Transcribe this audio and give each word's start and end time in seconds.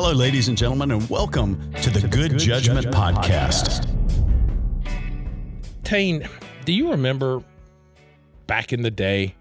Hello, 0.00 0.12
ladies 0.12 0.46
and 0.46 0.56
gentlemen, 0.56 0.92
and 0.92 1.10
welcome 1.10 1.72
to 1.82 1.90
the 1.90 2.00
Good, 2.06 2.30
Good 2.30 2.38
Judgment, 2.38 2.84
Judgment 2.84 2.94
Podcast. 2.94 3.84
Tain, 5.82 6.28
do 6.64 6.72
you 6.72 6.92
remember 6.92 7.42
back 8.46 8.72
in 8.72 8.82
the 8.82 8.92
day 8.92 9.34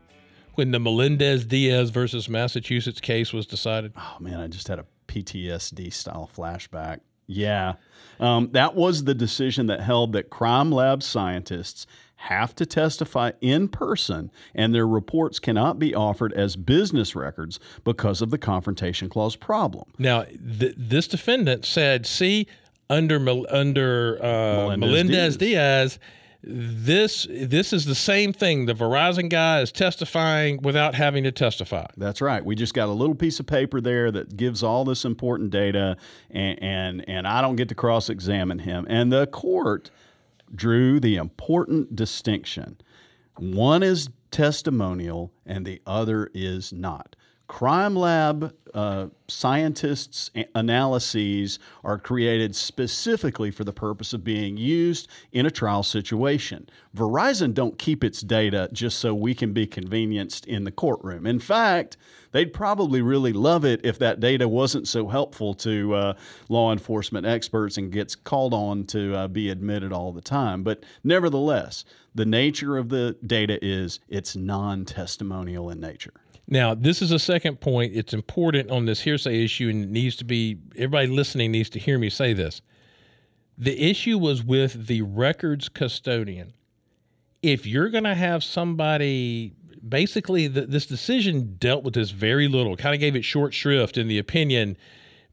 when 0.55 0.71
the 0.71 0.79
Melendez 0.79 1.46
Diaz 1.46 1.91
versus 1.91 2.28
Massachusetts 2.28 3.00
case 3.00 3.32
was 3.32 3.46
decided? 3.46 3.93
Oh, 3.96 4.18
man, 4.20 4.39
I 4.39 4.47
just 4.47 4.68
had 4.68 4.79
a 4.79 4.86
PTSD 5.07 5.93
style 5.93 6.28
flashback. 6.36 7.01
Yeah. 7.28 7.74
Um, 8.19 8.50
that 8.54 8.74
was 8.74 9.04
the 9.04 9.14
decision 9.14 9.68
that 9.68 9.79
held 9.79 10.14
that 10.14 10.32
crime 10.32 10.71
lab 10.71 11.04
scientists 11.04 11.86
have 12.18 12.55
to 12.55 12.65
testify 12.65 13.31
in 13.41 13.68
person 13.68 14.31
and 14.55 14.73
their 14.73 14.88
reports 14.88 15.39
cannot 15.39 15.79
be 15.79 15.95
offered 15.95 16.33
as 16.33 16.55
business 16.55 17.15
records 17.15 17.59
because 17.83 18.21
of 18.21 18.32
the 18.32 18.37
confrontation 18.37 19.07
clause 19.07 19.36
problem. 19.36 19.86
Now, 19.97 20.23
th- 20.23 20.75
this 20.78 21.07
defendant 21.07 21.64
said, 21.64 22.06
see, 22.06 22.47
under 22.89 23.18
under 23.50 24.18
uh, 24.23 24.75
Melendez, 24.78 24.79
Melendez 24.79 25.37
Diaz. 25.37 25.37
Diaz 25.37 26.00
this 26.43 27.28
this 27.29 27.73
is 27.73 27.86
the 27.86 27.95
same 27.95 28.31
thing. 28.31 28.68
The 28.68 28.73
Verizon 28.73 29.29
guy 29.29 29.61
is 29.61 29.71
testifying 29.71 30.61
without 30.61 30.95
having 30.95 31.23
to 31.23 31.31
testify. 31.31 31.86
That's 31.97 32.22
right. 32.22 32.44
We 32.44 32.56
just 32.56 32.73
got 32.73 32.88
a 32.88 32.92
little 32.92 33.16
piece 33.16 33.39
of 33.39 33.47
paper 33.47 33.81
there 33.81 34.11
that 34.11 34.38
gives 34.38 34.64
all 34.64 34.86
this 34.86 35.03
important 35.03 35.50
data, 35.50 35.97
and 36.30 36.61
and, 36.61 37.09
and 37.09 37.28
I 37.28 37.42
don't 37.42 37.56
get 37.56 37.70
to 37.70 37.75
cross 37.75 38.09
examine 38.09 38.59
him. 38.59 38.86
And 38.89 39.11
the 39.11 39.28
court 39.28 39.89
drew 40.56 41.00
the 41.00 41.16
important 41.16 41.95
distinction. 41.95 42.78
One 43.38 43.83
is 43.83 44.09
testimonial, 44.31 45.31
and 45.45 45.66
the 45.66 45.81
other 45.86 46.30
is 46.33 46.72
not. 46.73 47.16
Crime 47.47 47.95
lab 47.95 48.53
uh, 48.73 49.08
scientists' 49.30 50.30
analyses 50.53 51.59
are 51.84 51.98
created 51.98 52.53
specifically 52.53 53.52
for 53.52 53.64
the 53.64 53.72
purpose 53.72 54.12
of 54.12 54.23
being 54.23 54.58
used 54.58 55.08
in 55.31 55.45
a 55.45 55.52
trial 55.52 55.81
situation. 55.81 56.70
Verizon 56.95 57.53
don't 57.53 57.80
keep 57.80 58.03
its 58.03 58.20
data 58.20 58.70
just 58.73 59.00
so 59.00 59.16
we 59.16 59.34
can 59.34 59.53
be 59.53 59.66
convenienced 59.66 60.45
in 60.45 60.66
the 60.66 60.72
courtroom. 60.72 61.25
In 61.25 61.40
fact, 61.40 61.95
they'd 62.34 62.52
probably 62.52 63.02
really 63.02 63.31
love 63.31 63.64
it 63.64 63.80
if 63.84 63.98
that 64.00 64.20
data 64.20 64.48
wasn't 64.48 64.88
so 64.88 65.08
helpful 65.08 65.53
to 65.53 65.95
uh, 65.95 66.14
law 66.50 66.73
enforcement 66.73 67.25
experts 67.25 67.78
and 67.78 67.94
gets 67.94 68.14
called 68.14 68.53
on 68.53 68.84
to 68.88 69.16
uh, 69.16 69.28
be 69.30 69.50
admitted 69.50 69.94
all 69.94 70.12
the 70.12 70.22
time. 70.22 70.64
But 70.64 70.84
nevertheless, 71.03 71.86
the 72.14 72.25
nature 72.25 72.78
of 72.78 72.90
the 72.90 73.16
data 73.25 73.58
is 73.66 74.02
it's 74.09 74.36
non 74.36 74.84
testimonial 74.84 75.70
in 75.70 75.80
nature. 75.80 76.14
Now, 76.48 76.73
this 76.73 77.02
is 77.02 77.12
a 77.12 77.20
second 77.20 77.59
point. 77.59 77.94
It's 77.95 78.14
important 78.14 78.72
on 78.72 78.86
this 78.86 79.02
hearsay 79.02 79.44
issue, 79.44 79.70
and 79.70 79.84
it 79.84 79.90
needs 79.90 80.16
to 80.17 80.26
be 80.26 80.58
everybody 80.76 81.08
listening 81.08 81.52
needs 81.52 81.70
to 81.72 81.80
hear 81.80 82.00
me 82.00 82.09
say 82.09 82.34
this. 82.34 82.62
The 83.58 83.90
issue 83.90 84.17
was 84.17 84.44
with 84.44 84.88
the 84.88 85.02
records 85.02 85.68
custodian. 85.68 86.53
If 87.42 87.66
you're 87.66 87.90
going 87.90 88.06
to 88.06 88.16
have 88.16 88.44
somebody, 88.44 89.53
basically, 89.88 90.48
the, 90.48 90.66
this 90.66 90.86
decision 90.86 91.56
dealt 91.59 91.84
with 91.84 91.95
this 91.95 92.12
very 92.12 92.48
little, 92.48 92.78
kind 92.78 92.95
of 92.95 93.02
gave 93.02 93.16
it 93.16 93.25
short 93.25 93.53
shrift 93.53 93.98
in 93.98 94.08
the 94.08 94.20
opinion, 94.20 94.78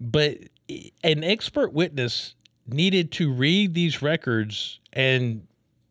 but 0.00 0.38
an 1.04 1.22
expert 1.22 1.72
witness 1.72 2.34
needed 2.66 3.12
to 3.12 3.32
read 3.32 3.74
these 3.74 4.02
records 4.02 4.80
and 4.92 5.46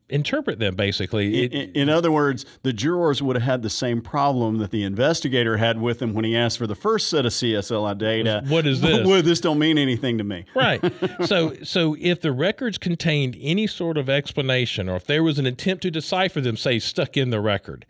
interpret 0.09 0.59
them 0.59 0.75
basically. 0.75 1.45
In, 1.45 1.71
in, 1.73 1.89
other 1.89 2.11
words, 2.11 2.45
the 2.63 2.73
jurors 2.73 3.21
would 3.21 3.35
have 3.35 3.43
had 3.43 3.61
the 3.61 3.69
same 3.69 4.01
problem 4.01 4.57
that 4.57 4.71
the 4.71 4.83
investigator 4.83 5.57
had 5.57 5.81
with 5.81 6.01
him 6.01 6.13
when 6.13 6.25
he 6.25 6.35
asked 6.35 6.57
for 6.57 6.67
the 6.67 6.75
first 6.75 7.07
set 7.07 7.25
of 7.25 7.31
CSLI 7.31 7.97
data. 7.97 8.43
What 8.47 8.67
is 8.67 8.81
this? 8.81 9.07
Well, 9.13 9.21
this 9.21 9.41
don't 9.41 9.59
mean 9.59 9.77
anything 9.77 10.17
to 10.17 10.23
me. 10.23 10.45
Right. 10.55 10.81
so 11.25 11.55
so 11.63 11.95
if 12.00 12.22
the 12.22 12.31
records 12.31 12.78
contained 12.78 13.38
any 13.41 13.67
sort 13.67 13.97
of 13.97 14.09
explanation 14.09 14.88
or 14.88 14.95
if 14.95 15.05
there 15.05 15.23
was 15.23 15.39
an 15.39 15.45
attempt 15.45 15.83
to 15.83 15.91
decipher 15.91 16.41
them, 16.41 16.57
say 16.57 16.79
stuck 16.79 17.17
in 17.17 17.31
the 17.31 17.41
record, 17.41 17.85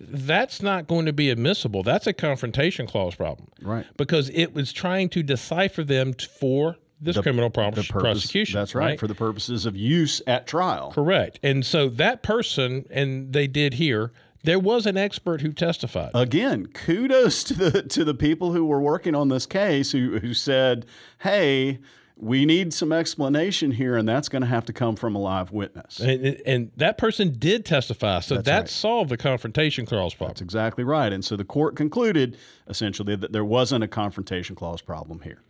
that's 0.00 0.62
not 0.62 0.86
going 0.86 1.06
to 1.06 1.12
be 1.12 1.30
admissible. 1.30 1.82
That's 1.82 2.06
a 2.06 2.12
confrontation 2.12 2.86
clause 2.86 3.14
problem. 3.14 3.48
Right. 3.60 3.86
Because 3.96 4.30
it 4.30 4.54
was 4.54 4.72
trying 4.72 5.08
to 5.10 5.22
decipher 5.22 5.84
them 5.84 6.14
for 6.14 6.76
this 7.04 7.16
the, 7.16 7.22
criminal 7.22 7.50
purpose, 7.50 7.88
prosecution. 7.88 8.58
That's 8.58 8.74
right, 8.74 8.86
right, 8.86 9.00
for 9.00 9.06
the 9.06 9.14
purposes 9.14 9.66
of 9.66 9.76
use 9.76 10.22
at 10.26 10.46
trial. 10.46 10.92
Correct. 10.92 11.38
And 11.42 11.64
so 11.64 11.88
that 11.90 12.22
person, 12.22 12.86
and 12.90 13.32
they 13.32 13.46
did 13.46 13.74
here, 13.74 14.12
there 14.44 14.58
was 14.58 14.86
an 14.86 14.96
expert 14.96 15.40
who 15.40 15.52
testified. 15.52 16.10
Again, 16.14 16.66
kudos 16.66 17.44
to 17.44 17.54
the 17.54 17.82
to 17.82 18.04
the 18.04 18.14
people 18.14 18.52
who 18.52 18.64
were 18.64 18.80
working 18.80 19.14
on 19.14 19.28
this 19.28 19.46
case 19.46 19.92
who 19.92 20.18
who 20.18 20.34
said, 20.34 20.86
"Hey, 21.18 21.78
we 22.16 22.44
need 22.46 22.72
some 22.72 22.92
explanation 22.92 23.70
here, 23.72 23.96
and 23.96 24.08
that's 24.08 24.28
going 24.28 24.42
to 24.42 24.48
have 24.48 24.64
to 24.66 24.72
come 24.72 24.96
from 24.96 25.16
a 25.16 25.18
live 25.18 25.50
witness. 25.50 25.98
And, 25.98 26.40
and 26.46 26.70
that 26.76 26.96
person 26.96 27.36
did 27.38 27.64
testify, 27.64 28.20
so 28.20 28.36
that's 28.36 28.46
that 28.46 28.58
right. 28.60 28.68
solved 28.68 29.10
the 29.10 29.16
confrontation 29.16 29.84
clause 29.84 30.14
problem. 30.14 30.30
That's 30.30 30.40
exactly 30.40 30.84
right. 30.84 31.12
And 31.12 31.24
so 31.24 31.36
the 31.36 31.44
court 31.44 31.74
concluded 31.74 32.36
essentially 32.68 33.16
that 33.16 33.32
there 33.32 33.44
wasn't 33.44 33.82
a 33.82 33.88
confrontation 33.88 34.54
clause 34.54 34.80
problem 34.80 35.20
here. 35.20 35.40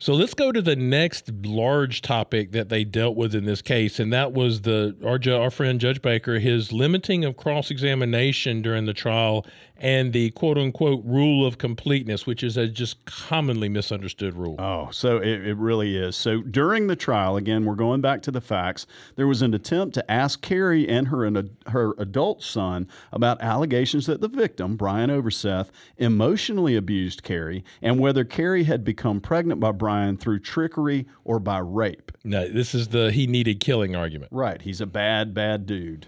So 0.00 0.14
let's 0.14 0.32
go 0.32 0.50
to 0.50 0.62
the 0.62 0.76
next 0.76 1.30
large 1.44 2.00
topic 2.00 2.52
that 2.52 2.70
they 2.70 2.84
dealt 2.84 3.16
with 3.16 3.34
in 3.34 3.44
this 3.44 3.60
case, 3.60 4.00
and 4.00 4.10
that 4.14 4.32
was 4.32 4.62
the 4.62 4.96
our, 5.04 5.20
our 5.38 5.50
friend 5.50 5.78
Judge 5.78 6.00
Baker, 6.00 6.38
his 6.38 6.72
limiting 6.72 7.26
of 7.26 7.36
cross 7.36 7.70
examination 7.70 8.62
during 8.62 8.86
the 8.86 8.94
trial 8.94 9.44
and 9.76 10.12
the 10.12 10.30
quote 10.30 10.56
unquote 10.58 11.02
rule 11.04 11.46
of 11.46 11.58
completeness, 11.58 12.26
which 12.26 12.42
is 12.42 12.56
a 12.56 12.66
just 12.66 13.04
commonly 13.04 13.68
misunderstood 13.68 14.34
rule. 14.34 14.56
Oh, 14.58 14.88
so 14.90 15.18
it, 15.18 15.46
it 15.46 15.56
really 15.56 15.96
is. 15.96 16.16
So 16.16 16.40
during 16.42 16.86
the 16.86 16.96
trial, 16.96 17.36
again, 17.36 17.64
we're 17.66 17.74
going 17.74 18.00
back 18.00 18.22
to 18.22 18.30
the 18.30 18.40
facts. 18.40 18.86
There 19.16 19.26
was 19.26 19.42
an 19.42 19.52
attempt 19.54 19.94
to 19.94 20.10
ask 20.10 20.40
Carrie 20.40 20.88
and 20.88 21.08
her 21.08 21.24
an, 21.24 21.56
her 21.66 21.94
adult 21.98 22.42
son 22.42 22.88
about 23.12 23.40
allegations 23.42 24.06
that 24.06 24.20
the 24.20 24.28
victim, 24.28 24.76
Brian 24.76 25.10
Overseth, 25.10 25.70
emotionally 25.98 26.76
abused 26.76 27.22
Carrie 27.22 27.64
and 27.82 27.98
whether 27.98 28.24
Carrie 28.24 28.64
had 28.64 28.82
become 28.82 29.20
pregnant 29.20 29.60
by 29.60 29.72
Brian 29.72 29.89
through 30.18 30.40
trickery 30.40 31.06
or 31.24 31.38
by 31.38 31.58
rape. 31.58 32.12
No, 32.24 32.48
this 32.48 32.74
is 32.74 32.88
the 32.88 33.10
he 33.10 33.26
needed 33.26 33.60
killing 33.60 33.96
argument. 33.96 34.32
Right. 34.32 34.60
He's 34.60 34.80
a 34.80 34.86
bad, 34.86 35.34
bad 35.34 35.66
dude. 35.66 36.06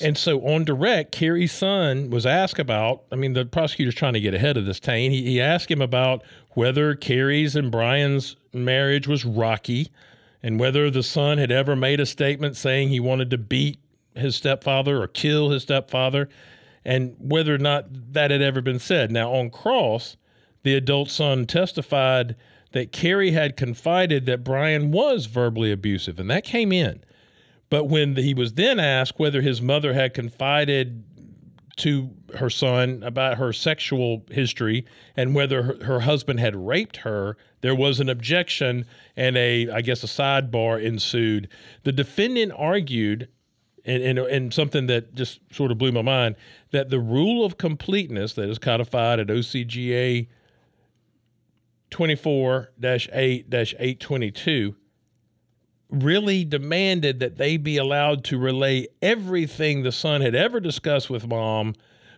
And 0.00 0.16
so 0.16 0.40
on 0.46 0.64
direct, 0.64 1.12
Carrie's 1.12 1.52
son 1.52 2.10
was 2.10 2.24
asked 2.26 2.58
about. 2.58 3.04
I 3.12 3.16
mean, 3.16 3.34
the 3.34 3.44
prosecutor's 3.44 3.94
trying 3.94 4.14
to 4.14 4.20
get 4.20 4.34
ahead 4.34 4.56
of 4.56 4.64
this. 4.64 4.80
Tain. 4.80 5.10
He, 5.10 5.22
he 5.22 5.40
asked 5.40 5.70
him 5.70 5.82
about 5.82 6.22
whether 6.50 6.94
Carrie's 6.94 7.56
and 7.56 7.70
Brian's 7.70 8.36
marriage 8.52 9.06
was 9.06 9.24
rocky, 9.24 9.88
and 10.42 10.58
whether 10.58 10.90
the 10.90 11.02
son 11.02 11.38
had 11.38 11.52
ever 11.52 11.76
made 11.76 12.00
a 12.00 12.06
statement 12.06 12.56
saying 12.56 12.88
he 12.88 13.00
wanted 13.00 13.30
to 13.30 13.38
beat 13.38 13.78
his 14.14 14.34
stepfather 14.34 15.00
or 15.00 15.08
kill 15.08 15.50
his 15.50 15.62
stepfather, 15.62 16.28
and 16.84 17.14
whether 17.18 17.54
or 17.54 17.58
not 17.58 17.86
that 18.12 18.30
had 18.30 18.42
ever 18.42 18.60
been 18.60 18.78
said. 18.78 19.12
Now 19.12 19.32
on 19.32 19.50
cross, 19.50 20.16
the 20.62 20.74
adult 20.74 21.10
son 21.10 21.46
testified 21.46 22.34
that 22.72 22.92
Carrie 22.92 23.30
had 23.30 23.56
confided 23.56 24.26
that 24.26 24.44
Brian 24.44 24.90
was 24.90 25.26
verbally 25.26 25.72
abusive, 25.72 26.18
and 26.18 26.30
that 26.30 26.44
came 26.44 26.72
in. 26.72 27.02
But 27.70 27.84
when 27.84 28.16
he 28.16 28.34
was 28.34 28.54
then 28.54 28.78
asked 28.78 29.18
whether 29.18 29.40
his 29.40 29.62
mother 29.62 29.94
had 29.94 30.12
confided 30.12 31.04
to 31.76 32.10
her 32.34 32.50
son 32.50 33.02
about 33.02 33.38
her 33.38 33.52
sexual 33.52 34.24
history 34.30 34.84
and 35.16 35.34
whether 35.34 35.62
her, 35.62 35.84
her, 35.84 36.00
husband 36.00 36.38
had 36.38 36.54
raped 36.54 36.98
her, 36.98 37.36
there 37.62 37.74
was 37.74 37.98
an 37.98 38.10
objection 38.10 38.84
and 39.16 39.36
a, 39.36 39.70
I 39.70 39.80
guess, 39.80 40.04
a 40.04 40.06
sidebar 40.06 40.82
ensued. 40.82 41.48
The 41.84 41.92
defendant 41.92 42.52
argued, 42.54 43.28
and, 43.86 44.02
and, 44.02 44.18
and 44.18 44.52
something 44.52 44.86
that 44.88 45.14
just 45.14 45.40
sort 45.50 45.70
of 45.70 45.78
blew 45.78 45.92
my 45.92 46.02
mind, 46.02 46.36
that 46.72 46.90
the 46.90 47.00
rule 47.00 47.44
of 47.44 47.56
completeness 47.56 48.34
that 48.34 48.50
is 48.50 48.58
codified 48.58 49.18
at 49.18 49.28
OCGA 49.28 50.28
24 51.92 52.70
8 52.82 53.46
822 53.52 54.74
really 55.90 56.44
demanded 56.44 57.20
that 57.20 57.36
they 57.36 57.58
be 57.58 57.76
allowed 57.76 58.24
to 58.24 58.38
relay 58.38 58.86
everything 59.02 59.82
the 59.82 59.92
son 59.92 60.22
had 60.22 60.34
ever 60.34 60.58
discussed 60.58 61.10
with 61.10 61.26
mom 61.26 61.74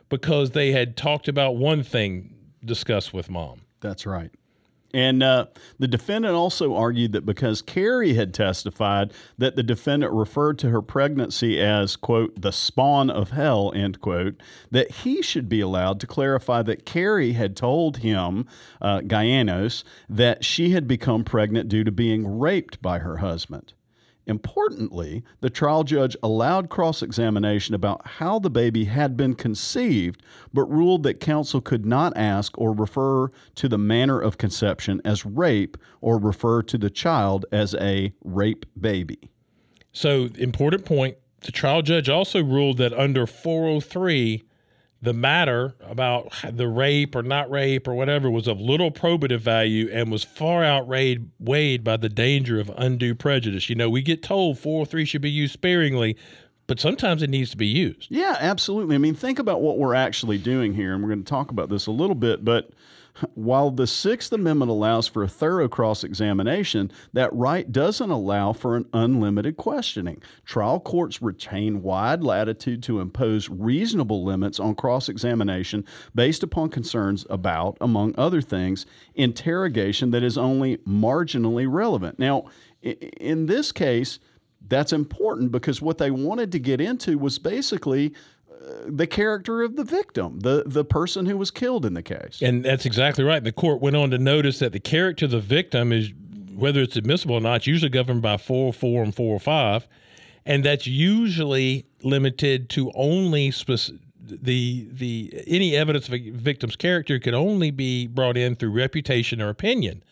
because 0.08 0.52
they 0.52 0.70
had 0.70 0.96
talked 0.96 1.28
about 1.28 1.56
one 1.56 1.82
thing 1.82 2.32
discussed 2.64 3.12
with 3.12 3.28
mom. 3.28 3.60
That's 3.80 4.06
right. 4.06 4.30
And 4.94 5.24
uh, 5.24 5.46
the 5.80 5.88
defendant 5.88 6.36
also 6.36 6.76
argued 6.76 7.10
that 7.12 7.26
because 7.26 7.60
Carrie 7.60 8.14
had 8.14 8.32
testified 8.32 9.12
that 9.36 9.56
the 9.56 9.64
defendant 9.64 10.12
referred 10.12 10.56
to 10.60 10.70
her 10.70 10.80
pregnancy 10.80 11.60
as, 11.60 11.96
quote, 11.96 12.40
the 12.40 12.52
spawn 12.52 13.10
of 13.10 13.30
hell, 13.30 13.72
end 13.74 14.00
quote, 14.00 14.40
that 14.70 14.92
he 14.92 15.20
should 15.20 15.48
be 15.48 15.60
allowed 15.60 15.98
to 15.98 16.06
clarify 16.06 16.62
that 16.62 16.86
Carrie 16.86 17.32
had 17.32 17.56
told 17.56 17.96
him, 17.98 18.46
uh, 18.80 19.00
Gialenios, 19.00 19.82
that 20.08 20.44
she 20.44 20.70
had 20.70 20.86
become 20.86 21.24
pregnant 21.24 21.68
due 21.68 21.82
to 21.82 21.90
being 21.90 22.38
raped 22.38 22.80
by 22.80 23.00
her 23.00 23.16
husband. 23.16 23.72
Importantly, 24.26 25.22
the 25.40 25.50
trial 25.50 25.84
judge 25.84 26.16
allowed 26.22 26.70
cross 26.70 27.02
examination 27.02 27.74
about 27.74 28.06
how 28.06 28.38
the 28.38 28.50
baby 28.50 28.84
had 28.84 29.16
been 29.16 29.34
conceived, 29.34 30.22
but 30.52 30.64
ruled 30.64 31.02
that 31.02 31.20
counsel 31.20 31.60
could 31.60 31.84
not 31.84 32.16
ask 32.16 32.56
or 32.58 32.72
refer 32.72 33.28
to 33.56 33.68
the 33.68 33.78
manner 33.78 34.18
of 34.18 34.38
conception 34.38 35.02
as 35.04 35.26
rape 35.26 35.76
or 36.00 36.18
refer 36.18 36.62
to 36.62 36.78
the 36.78 36.90
child 36.90 37.44
as 37.52 37.74
a 37.74 38.12
rape 38.24 38.64
baby. 38.80 39.30
So, 39.92 40.28
important 40.38 40.84
point 40.84 41.16
the 41.42 41.52
trial 41.52 41.82
judge 41.82 42.08
also 42.08 42.42
ruled 42.42 42.78
that 42.78 42.94
under 42.94 43.26
403, 43.26 44.42
the 45.04 45.12
matter 45.12 45.74
about 45.82 46.32
the 46.50 46.66
rape 46.66 47.14
or 47.14 47.22
not 47.22 47.50
rape 47.50 47.86
or 47.86 47.94
whatever 47.94 48.30
was 48.30 48.48
of 48.48 48.58
little 48.58 48.90
probative 48.90 49.40
value 49.40 49.88
and 49.92 50.10
was 50.10 50.24
far 50.24 50.64
outweighed 50.64 51.30
weighed 51.38 51.84
by 51.84 51.96
the 51.96 52.08
danger 52.08 52.58
of 52.58 52.70
undue 52.76 53.14
prejudice. 53.14 53.68
You 53.68 53.76
know, 53.76 53.90
we 53.90 54.00
get 54.00 54.22
told 54.22 54.58
403 54.58 55.04
should 55.04 55.20
be 55.20 55.30
used 55.30 55.52
sparingly, 55.52 56.16
but 56.66 56.80
sometimes 56.80 57.22
it 57.22 57.28
needs 57.28 57.50
to 57.50 57.56
be 57.56 57.66
used. 57.66 58.10
Yeah, 58.10 58.36
absolutely. 58.40 58.94
I 58.94 58.98
mean, 58.98 59.14
think 59.14 59.38
about 59.38 59.60
what 59.60 59.78
we're 59.78 59.94
actually 59.94 60.38
doing 60.38 60.72
here, 60.72 60.94
and 60.94 61.02
we're 61.02 61.10
going 61.10 61.24
to 61.24 61.30
talk 61.30 61.50
about 61.50 61.68
this 61.68 61.86
a 61.86 61.92
little 61.92 62.16
bit, 62.16 62.44
but 62.44 62.70
while 63.34 63.70
the 63.70 63.86
Sixth 63.86 64.32
Amendment 64.32 64.70
allows 64.70 65.06
for 65.06 65.22
a 65.22 65.28
thorough 65.28 65.68
cross 65.68 66.04
examination, 66.04 66.90
that 67.12 67.32
right 67.32 67.70
doesn't 67.70 68.10
allow 68.10 68.52
for 68.52 68.76
an 68.76 68.86
unlimited 68.92 69.56
questioning. 69.56 70.20
Trial 70.44 70.80
courts 70.80 71.22
retain 71.22 71.82
wide 71.82 72.22
latitude 72.22 72.82
to 72.84 73.00
impose 73.00 73.48
reasonable 73.48 74.24
limits 74.24 74.58
on 74.58 74.74
cross 74.74 75.08
examination 75.08 75.84
based 76.14 76.42
upon 76.42 76.70
concerns 76.70 77.26
about, 77.30 77.76
among 77.80 78.14
other 78.18 78.40
things, 78.40 78.86
interrogation 79.14 80.10
that 80.10 80.22
is 80.22 80.36
only 80.36 80.78
marginally 80.78 81.66
relevant. 81.70 82.18
Now, 82.18 82.46
in 82.82 83.46
this 83.46 83.72
case, 83.72 84.18
that's 84.68 84.92
important 84.92 85.52
because 85.52 85.82
what 85.82 85.98
they 85.98 86.10
wanted 86.10 86.50
to 86.52 86.58
get 86.58 86.80
into 86.80 87.18
was 87.18 87.38
basically 87.38 88.14
the 88.86 89.06
character 89.06 89.62
of 89.62 89.76
the 89.76 89.84
victim, 89.84 90.40
the 90.40 90.62
the 90.66 90.84
person 90.84 91.26
who 91.26 91.36
was 91.36 91.50
killed 91.50 91.84
in 91.84 91.94
the 91.94 92.02
case. 92.02 92.40
And 92.42 92.64
that's 92.64 92.86
exactly 92.86 93.24
right. 93.24 93.42
The 93.42 93.52
court 93.52 93.80
went 93.80 93.96
on 93.96 94.10
to 94.10 94.18
notice 94.18 94.58
that 94.60 94.72
the 94.72 94.80
character 94.80 95.26
of 95.26 95.30
the 95.30 95.40
victim 95.40 95.92
is 95.92 96.12
whether 96.54 96.80
it's 96.80 96.96
admissible 96.96 97.34
or 97.34 97.40
not, 97.40 97.56
it's 97.56 97.66
usually 97.66 97.90
governed 97.90 98.22
by 98.22 98.36
404 98.36 99.02
and 99.02 99.14
405, 99.14 99.88
and 100.46 100.64
that's 100.64 100.86
usually 100.86 101.84
limited 102.02 102.70
to 102.70 102.92
only 102.94 103.50
specific 103.50 104.00
the 104.26 104.88
the 104.90 105.44
any 105.46 105.76
evidence 105.76 106.08
of 106.08 106.14
a 106.14 106.30
victim's 106.30 106.76
character 106.76 107.18
can 107.18 107.34
only 107.34 107.70
be 107.70 108.06
brought 108.06 108.36
in 108.36 108.56
through 108.56 108.70
reputation 108.70 109.40
or 109.40 109.48
opinion. 109.48 110.02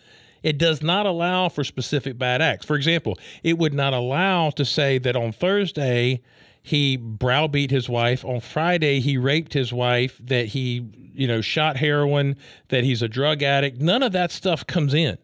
It 0.42 0.58
does 0.58 0.82
not 0.82 1.06
allow 1.06 1.48
for 1.48 1.62
specific 1.64 2.18
bad 2.18 2.42
acts. 2.42 2.66
For 2.66 2.76
example, 2.76 3.18
it 3.42 3.58
would 3.58 3.72
not 3.72 3.94
allow 3.94 4.50
to 4.50 4.64
say 4.64 4.98
that 4.98 5.16
on 5.16 5.32
Thursday 5.32 6.20
he 6.62 6.96
browbeat 6.96 7.70
his 7.70 7.88
wife. 7.88 8.24
On 8.24 8.40
Friday, 8.40 9.00
he 9.00 9.16
raped 9.18 9.52
his 9.52 9.72
wife, 9.72 10.20
that 10.24 10.46
he, 10.46 10.86
you 11.12 11.26
know, 11.26 11.40
shot 11.40 11.76
heroin, 11.76 12.36
that 12.68 12.84
he's 12.84 13.02
a 13.02 13.08
drug 13.08 13.42
addict. 13.42 13.80
None 13.80 14.02
of 14.02 14.12
that 14.12 14.30
stuff 14.30 14.66
comes 14.66 14.94
in. 14.94 15.18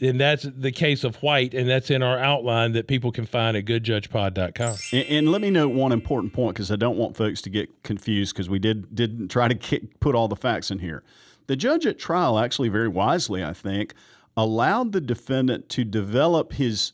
And 0.00 0.18
that's 0.18 0.46
the 0.56 0.72
case 0.72 1.04
of 1.04 1.16
White, 1.16 1.52
and 1.52 1.68
that's 1.68 1.90
in 1.90 2.02
our 2.02 2.18
outline 2.18 2.72
that 2.72 2.86
people 2.86 3.12
can 3.12 3.26
find 3.26 3.54
at 3.56 3.66
goodjudgepod.com. 3.66 4.76
And, 4.92 5.06
and 5.08 5.32
let 5.32 5.42
me 5.42 5.50
note 5.50 5.68
one 5.68 5.92
important 5.92 6.32
point 6.32 6.54
because 6.54 6.72
I 6.72 6.76
don't 6.76 6.96
want 6.96 7.16
folks 7.16 7.42
to 7.42 7.50
get 7.50 7.82
confused 7.82 8.34
because 8.34 8.48
we 8.48 8.58
did 8.58 8.94
didn't 8.94 9.28
try 9.28 9.46
to 9.46 9.54
get, 9.54 10.00
put 10.00 10.14
all 10.14 10.26
the 10.26 10.36
facts 10.36 10.70
in 10.70 10.78
here. 10.78 11.02
The 11.48 11.56
judge 11.56 11.84
at 11.84 11.98
trial 11.98 12.38
actually 12.38 12.70
very 12.70 12.88
wisely, 12.88 13.44
I 13.44 13.52
think, 13.52 13.94
allowed 14.36 14.92
the 14.92 15.02
defendant 15.02 15.68
to 15.70 15.84
develop 15.84 16.54
his 16.54 16.92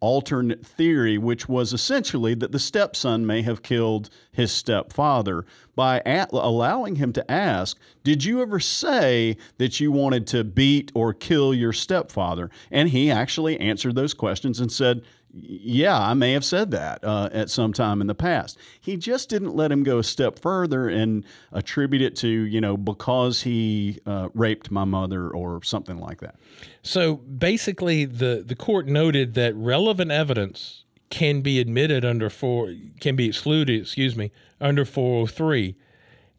alternate 0.00 0.64
theory, 0.64 1.18
which 1.18 1.48
was 1.48 1.72
essentially 1.72 2.34
that 2.34 2.52
the 2.52 2.58
stepson 2.58 3.26
may 3.26 3.42
have 3.42 3.62
killed 3.62 4.08
his 4.32 4.50
stepfather 4.50 5.44
by 5.76 6.00
allowing 6.32 6.96
him 6.96 7.12
to 7.12 7.30
ask, 7.30 7.78
Did 8.02 8.24
you 8.24 8.40
ever 8.40 8.60
say 8.60 9.36
that 9.58 9.78
you 9.78 9.92
wanted 9.92 10.26
to 10.28 10.44
beat 10.44 10.90
or 10.94 11.12
kill 11.12 11.54
your 11.54 11.72
stepfather? 11.72 12.50
And 12.70 12.88
he 12.88 13.10
actually 13.10 13.60
answered 13.60 13.94
those 13.94 14.14
questions 14.14 14.60
and 14.60 14.72
said, 14.72 15.02
yeah, 15.34 15.98
I 15.98 16.14
may 16.14 16.32
have 16.32 16.44
said 16.44 16.70
that 16.72 17.04
uh, 17.04 17.28
at 17.32 17.50
some 17.50 17.72
time 17.72 18.00
in 18.00 18.06
the 18.06 18.14
past. 18.14 18.58
He 18.80 18.96
just 18.96 19.28
didn't 19.28 19.54
let 19.54 19.70
him 19.70 19.82
go 19.82 19.98
a 19.98 20.04
step 20.04 20.38
further 20.38 20.88
and 20.88 21.24
attribute 21.52 22.02
it 22.02 22.16
to, 22.16 22.28
you 22.28 22.60
know, 22.60 22.76
because 22.76 23.40
he 23.40 24.00
uh, 24.06 24.28
raped 24.34 24.70
my 24.70 24.84
mother 24.84 25.30
or 25.30 25.62
something 25.62 25.98
like 25.98 26.20
that. 26.20 26.36
So 26.82 27.16
basically, 27.16 28.04
the, 28.04 28.42
the 28.46 28.56
court 28.56 28.86
noted 28.86 29.34
that 29.34 29.54
relevant 29.54 30.10
evidence 30.10 30.84
can 31.10 31.40
be 31.40 31.60
admitted 31.60 32.04
under 32.04 32.30
four, 32.30 32.74
can 33.00 33.16
be 33.16 33.28
excluded, 33.28 33.80
excuse 33.80 34.16
me, 34.16 34.30
under 34.60 34.84
403. 34.84 35.76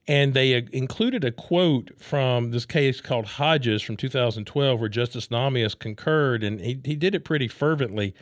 And 0.08 0.34
they 0.34 0.56
uh, 0.56 0.62
included 0.74 1.24
a 1.24 1.32
quote 1.32 1.92
from 1.98 2.52
this 2.52 2.66
case 2.66 3.00
called 3.00 3.26
Hodges 3.26 3.82
from 3.82 3.98
2012, 3.98 4.80
where 4.80 4.90
Justice 4.90 5.28
Nahmias 5.28 5.78
concurred, 5.78 6.44
and 6.44 6.60
he, 6.60 6.80
he 6.84 6.96
did 6.96 7.16
it 7.16 7.24
pretty 7.24 7.48
fervently 7.48 8.14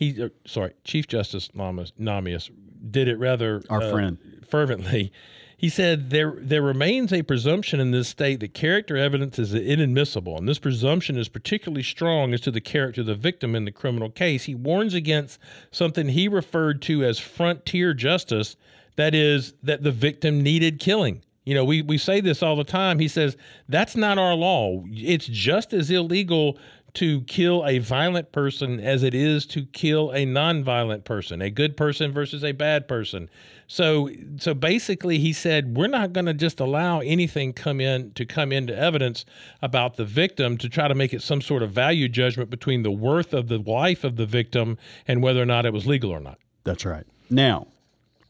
he 0.00 0.20
uh, 0.20 0.30
sorry, 0.46 0.72
Chief 0.82 1.06
Justice 1.06 1.50
Nahmias 1.54 2.50
did 2.90 3.06
it 3.06 3.18
rather 3.18 3.62
our 3.68 3.82
uh, 3.82 3.90
friend 3.90 4.18
fervently. 4.48 5.12
He 5.58 5.68
said 5.68 6.08
there 6.08 6.36
there 6.38 6.62
remains 6.62 7.12
a 7.12 7.22
presumption 7.22 7.80
in 7.80 7.90
this 7.90 8.08
state 8.08 8.40
that 8.40 8.54
character 8.54 8.96
evidence 8.96 9.38
is 9.38 9.52
inadmissible, 9.52 10.38
and 10.38 10.48
this 10.48 10.58
presumption 10.58 11.18
is 11.18 11.28
particularly 11.28 11.82
strong 11.82 12.32
as 12.32 12.40
to 12.40 12.50
the 12.50 12.62
character 12.62 13.02
of 13.02 13.08
the 13.08 13.14
victim 13.14 13.54
in 13.54 13.66
the 13.66 13.72
criminal 13.72 14.08
case. 14.08 14.44
He 14.44 14.54
warns 14.54 14.94
against 14.94 15.38
something 15.70 16.08
he 16.08 16.28
referred 16.28 16.80
to 16.82 17.04
as 17.04 17.18
frontier 17.18 17.92
justice, 17.92 18.56
that 18.96 19.14
is, 19.14 19.52
that 19.62 19.82
the 19.82 19.92
victim 19.92 20.42
needed 20.42 20.80
killing. 20.80 21.22
You 21.44 21.54
know, 21.54 21.64
we, 21.64 21.82
we 21.82 21.98
say 21.98 22.20
this 22.20 22.42
all 22.42 22.56
the 22.56 22.64
time. 22.64 22.98
He 22.98 23.08
says 23.08 23.36
that's 23.68 23.96
not 23.96 24.18
our 24.18 24.34
law. 24.34 24.82
It's 24.86 25.26
just 25.26 25.72
as 25.72 25.90
illegal 25.90 26.58
to 26.94 27.22
kill 27.22 27.64
a 27.66 27.78
violent 27.78 28.32
person 28.32 28.80
as 28.80 29.02
it 29.02 29.14
is 29.14 29.46
to 29.46 29.64
kill 29.66 30.10
a 30.10 30.24
non-violent 30.24 31.04
person, 31.04 31.42
a 31.42 31.50
good 31.50 31.76
person 31.76 32.12
versus 32.12 32.44
a 32.44 32.52
bad 32.52 32.88
person. 32.88 33.28
So 33.66 34.10
so 34.38 34.54
basically 34.54 35.18
he 35.18 35.32
said 35.32 35.76
we're 35.76 35.86
not 35.86 36.12
going 36.12 36.26
to 36.26 36.34
just 36.34 36.60
allow 36.60 37.00
anything 37.00 37.52
come 37.52 37.80
in 37.80 38.12
to 38.12 38.24
come 38.24 38.52
into 38.52 38.76
evidence 38.76 39.24
about 39.62 39.96
the 39.96 40.04
victim 40.04 40.58
to 40.58 40.68
try 40.68 40.88
to 40.88 40.94
make 40.94 41.14
it 41.14 41.22
some 41.22 41.40
sort 41.40 41.62
of 41.62 41.70
value 41.70 42.08
judgment 42.08 42.50
between 42.50 42.82
the 42.82 42.90
worth 42.90 43.32
of 43.32 43.48
the 43.48 43.58
life 43.58 44.04
of 44.04 44.16
the 44.16 44.26
victim 44.26 44.76
and 45.06 45.22
whether 45.22 45.40
or 45.40 45.46
not 45.46 45.66
it 45.66 45.72
was 45.72 45.86
legal 45.86 46.10
or 46.10 46.20
not. 46.20 46.38
That's 46.64 46.84
right. 46.84 47.06
Now, 47.30 47.68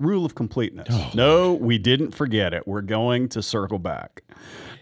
rule 0.01 0.25
of 0.25 0.35
completeness. 0.35 0.89
Oh, 0.91 1.11
no, 1.15 1.53
we 1.55 1.79
didn't 1.79 2.13
forget 2.13 2.53
it. 2.53 2.67
We're 2.67 2.81
going 2.81 3.29
to 3.31 3.43
circle 3.43 3.79
back. 3.79 4.23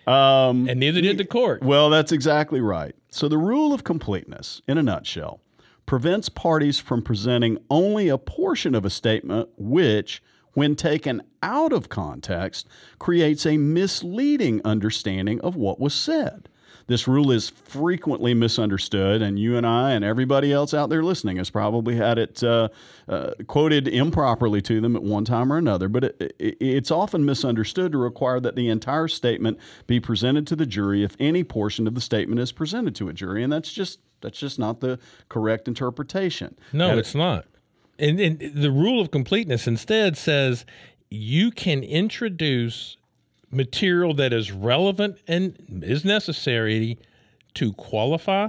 Um, 0.07 0.69
and 0.69 0.81
neither 0.81 1.03
did 1.03 1.19
the 1.19 1.25
court. 1.27 1.63
Well, 1.63 1.91
that's 1.91 2.13
exactly 2.13 2.63
right. 2.63 2.95
So, 3.11 3.29
the 3.29 3.37
rule 3.37 3.75
of 3.75 3.85
completeness, 3.85 4.63
in 4.67 4.79
a 4.79 4.83
nutshell, 4.83 5.41
prevents 5.85 6.29
parties 6.29 6.79
from 6.79 7.03
presenting 7.03 7.59
only 7.69 8.09
a 8.09 8.17
portion 8.17 8.75
of 8.75 8.85
a 8.85 8.91
statement 8.91 9.49
which, 9.59 10.23
when 10.55 10.77
taken 10.77 11.23
out 11.43 11.73
of 11.73 11.89
context, 11.89 12.69
creates 12.99 13.45
a 13.45 13.59
misleading 13.59 14.63
understanding 14.65 15.41
of 15.41 15.57
what 15.57 15.79
was 15.79 15.95
said. 15.95 16.49
This 16.89 17.07
rule 17.07 17.31
is 17.31 17.51
frequently 17.51 18.33
misunderstood, 18.33 19.21
and 19.21 19.39
you 19.39 19.59
and 19.59 19.67
I 19.67 19.93
and 19.93 20.03
everybody 20.03 20.55
else 20.55 20.73
out 20.73 20.89
there 20.89 21.03
listening 21.03 21.37
has 21.37 21.51
probably 21.51 21.95
had 21.95 22.19
it 22.19 22.43
uh, 22.43 22.71
uh, 23.09 23.33
quoted 23.47 23.87
improperly 23.87 24.63
to 24.63 24.81
them 24.81 24.97
at 24.97 25.03
one 25.03 25.27
time 25.27 25.53
or 25.53 25.59
another. 25.59 25.91
But 25.91 26.05
it, 26.05 26.35
it, 26.39 26.57
it's 26.61 26.91
often 26.91 27.27
misunderstood 27.27 27.93
to 27.93 27.99
require 27.99 28.41
that 28.41 28.57
the 28.57 28.71
entire 28.71 29.07
statement 29.07 29.59
be 29.87 30.01
presented 30.01 30.47
to 30.47 30.57
the 30.57 30.65
jury 30.65 31.05
if 31.05 31.15
any 31.21 31.45
portion 31.45 31.87
of 31.87 31.95
the 31.95 32.01
statement 32.01 32.41
is 32.41 32.53
presented 32.53 32.95
to 32.97 33.11
a 33.11 33.13
jury, 33.13 33.45
and 33.45 33.53
that's 33.53 33.71
just 33.71 34.01
that's 34.23 34.39
just 34.39 34.59
not 34.59 34.81
the 34.81 34.99
correct 35.29 35.69
interpretation. 35.69 36.57
No, 36.73 36.97
it's 36.97 37.15
not. 37.15 37.45
And, 37.99 38.19
and 38.19 38.41
the 38.41 38.71
rule 38.71 39.01
of 39.01 39.11
completeness 39.11 39.67
instead 39.67 40.17
says 40.17 40.65
you 41.11 41.51
can 41.51 41.83
introduce 41.83 42.97
material 43.51 44.15
that 44.15 44.33
is 44.33 44.53
relevant 44.53 45.19
and 45.27 45.83
is 45.83 46.05
necessary 46.05 46.99
to 47.55 47.73
qualify, 47.75 48.49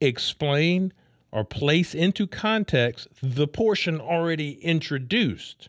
explain, 0.00 0.92
or 1.30 1.44
place 1.44 1.94
into 1.94 2.26
context 2.26 3.08
the 3.22 3.46
portion 3.46 4.00
already 4.00 4.52
introduced. 4.64 5.68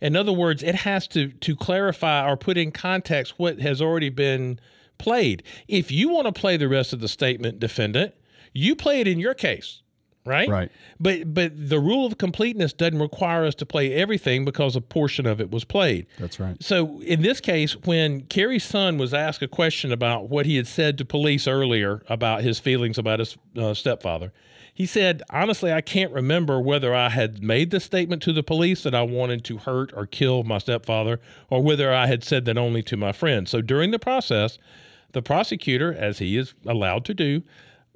In 0.00 0.16
other 0.16 0.32
words, 0.32 0.62
it 0.62 0.74
has 0.74 1.06
to, 1.08 1.28
to 1.28 1.56
clarify 1.56 2.28
or 2.28 2.36
put 2.36 2.58
in 2.58 2.72
context 2.72 3.34
what 3.38 3.60
has 3.60 3.80
already 3.80 4.10
been 4.10 4.58
played. 4.98 5.42
If 5.68 5.90
you 5.90 6.08
want 6.08 6.26
to 6.26 6.38
play 6.38 6.56
the 6.56 6.68
rest 6.68 6.92
of 6.92 7.00
the 7.00 7.08
statement, 7.08 7.60
defendant, 7.60 8.14
you 8.52 8.74
play 8.74 9.00
it 9.00 9.08
in 9.08 9.18
your 9.18 9.34
case 9.34 9.82
right? 10.26 10.48
Right. 10.48 10.70
But 11.00 11.32
but 11.32 11.52
the 11.56 11.78
rule 11.78 12.06
of 12.06 12.18
completeness 12.18 12.72
doesn't 12.72 12.98
require 12.98 13.44
us 13.46 13.54
to 13.56 13.66
play 13.66 13.94
everything 13.94 14.44
because 14.44 14.76
a 14.76 14.80
portion 14.80 15.26
of 15.26 15.40
it 15.40 15.50
was 15.50 15.64
played. 15.64 16.06
That's 16.18 16.38
right. 16.40 16.60
So 16.62 17.00
in 17.02 17.22
this 17.22 17.40
case, 17.40 17.72
when 17.84 18.22
Carrie's 18.22 18.64
son 18.64 18.98
was 18.98 19.14
asked 19.14 19.42
a 19.42 19.48
question 19.48 19.92
about 19.92 20.28
what 20.28 20.46
he 20.46 20.56
had 20.56 20.66
said 20.66 20.98
to 20.98 21.04
police 21.04 21.46
earlier 21.46 22.02
about 22.08 22.42
his 22.42 22.58
feelings 22.58 22.98
about 22.98 23.20
his 23.20 23.36
uh, 23.56 23.72
stepfather, 23.74 24.32
He 24.76 24.84
said, 24.84 25.22
honestly, 25.30 25.72
I 25.72 25.80
can't 25.80 26.12
remember 26.12 26.60
whether 26.60 26.94
I 26.94 27.08
had 27.08 27.42
made 27.42 27.70
the 27.70 27.80
statement 27.80 28.20
to 28.24 28.32
the 28.34 28.42
police 28.42 28.82
that 28.82 28.94
I 28.94 29.00
wanted 29.00 29.42
to 29.44 29.56
hurt 29.56 29.90
or 29.96 30.04
kill 30.04 30.44
my 30.44 30.58
stepfather 30.58 31.18
or 31.48 31.62
whether 31.62 31.94
I 31.94 32.06
had 32.06 32.22
said 32.22 32.44
that 32.44 32.58
only 32.58 32.82
to 32.82 32.96
my 32.98 33.12
friend. 33.12 33.48
So 33.48 33.62
during 33.62 33.90
the 33.90 33.98
process, 33.98 34.58
the 35.12 35.22
prosecutor, 35.22 35.94
as 35.94 36.18
he 36.18 36.36
is 36.36 36.52
allowed 36.66 37.06
to 37.06 37.14
do, 37.14 37.42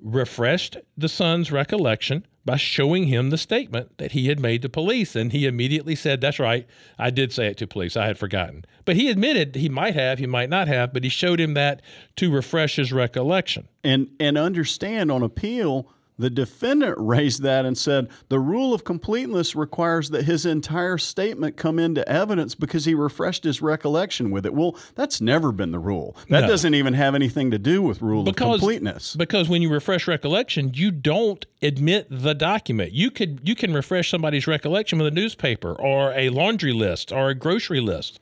refreshed 0.02 0.76
the 0.96 1.08
son's 1.08 1.52
recollection 1.52 2.26
by 2.44 2.56
showing 2.56 3.04
him 3.04 3.30
the 3.30 3.38
statement 3.38 3.98
that 3.98 4.12
he 4.12 4.28
had 4.28 4.40
made 4.40 4.62
to 4.62 4.68
police. 4.68 5.14
And 5.14 5.32
he 5.32 5.46
immediately 5.46 5.94
said, 5.94 6.20
That's 6.20 6.38
right, 6.38 6.66
I 6.98 7.10
did 7.10 7.32
say 7.32 7.48
it 7.48 7.56
to 7.58 7.66
police. 7.66 7.96
I 7.96 8.06
had 8.06 8.18
forgotten. 8.18 8.64
But 8.84 8.96
he 8.96 9.10
admitted 9.10 9.54
he 9.54 9.68
might 9.68 9.94
have, 9.94 10.18
he 10.18 10.26
might 10.26 10.50
not 10.50 10.68
have, 10.68 10.92
but 10.92 11.04
he 11.04 11.10
showed 11.10 11.40
him 11.40 11.54
that 11.54 11.82
to 12.16 12.30
refresh 12.30 12.76
his 12.76 12.92
recollection. 12.92 13.68
And 13.84 14.08
and 14.18 14.38
understand 14.38 15.10
on 15.10 15.22
appeal, 15.22 15.92
the 16.20 16.30
defendant 16.30 16.94
raised 16.98 17.42
that 17.42 17.64
and 17.64 17.76
said 17.76 18.08
the 18.28 18.38
rule 18.38 18.74
of 18.74 18.84
completeness 18.84 19.56
requires 19.56 20.10
that 20.10 20.24
his 20.24 20.46
entire 20.46 20.98
statement 20.98 21.56
come 21.56 21.78
into 21.78 22.06
evidence 22.08 22.54
because 22.54 22.84
he 22.84 22.94
refreshed 22.94 23.44
his 23.44 23.62
recollection 23.62 24.30
with 24.30 24.44
it. 24.46 24.52
Well, 24.54 24.76
that's 24.94 25.20
never 25.20 25.50
been 25.52 25.72
the 25.72 25.78
rule. 25.78 26.16
That 26.28 26.42
No. 26.42 26.46
doesn't 26.48 26.74
even 26.74 26.94
have 26.94 27.14
anything 27.14 27.50
to 27.52 27.58
do 27.58 27.82
with 27.82 28.02
rule 28.02 28.22
Because- 28.24 28.54
of 28.56 28.60
completeness. 28.60 29.16
Because 29.16 29.48
when 29.48 29.62
you 29.62 29.70
refresh 29.70 30.06
recollection, 30.06 30.72
you 30.74 30.90
don't 30.90 31.44
admit 31.62 32.06
the 32.10 32.34
document. 32.34 32.92
You 32.92 33.10
could 33.10 33.40
you 33.42 33.54
can 33.54 33.72
refresh 33.72 34.10
somebody's 34.10 34.46
recollection 34.46 34.98
with 34.98 35.06
a 35.06 35.10
newspaper 35.10 35.72
or 35.72 36.12
a 36.12 36.28
laundry 36.28 36.72
list 36.72 37.12
or 37.12 37.30
a 37.30 37.34
grocery 37.34 37.80
list. 37.80 38.20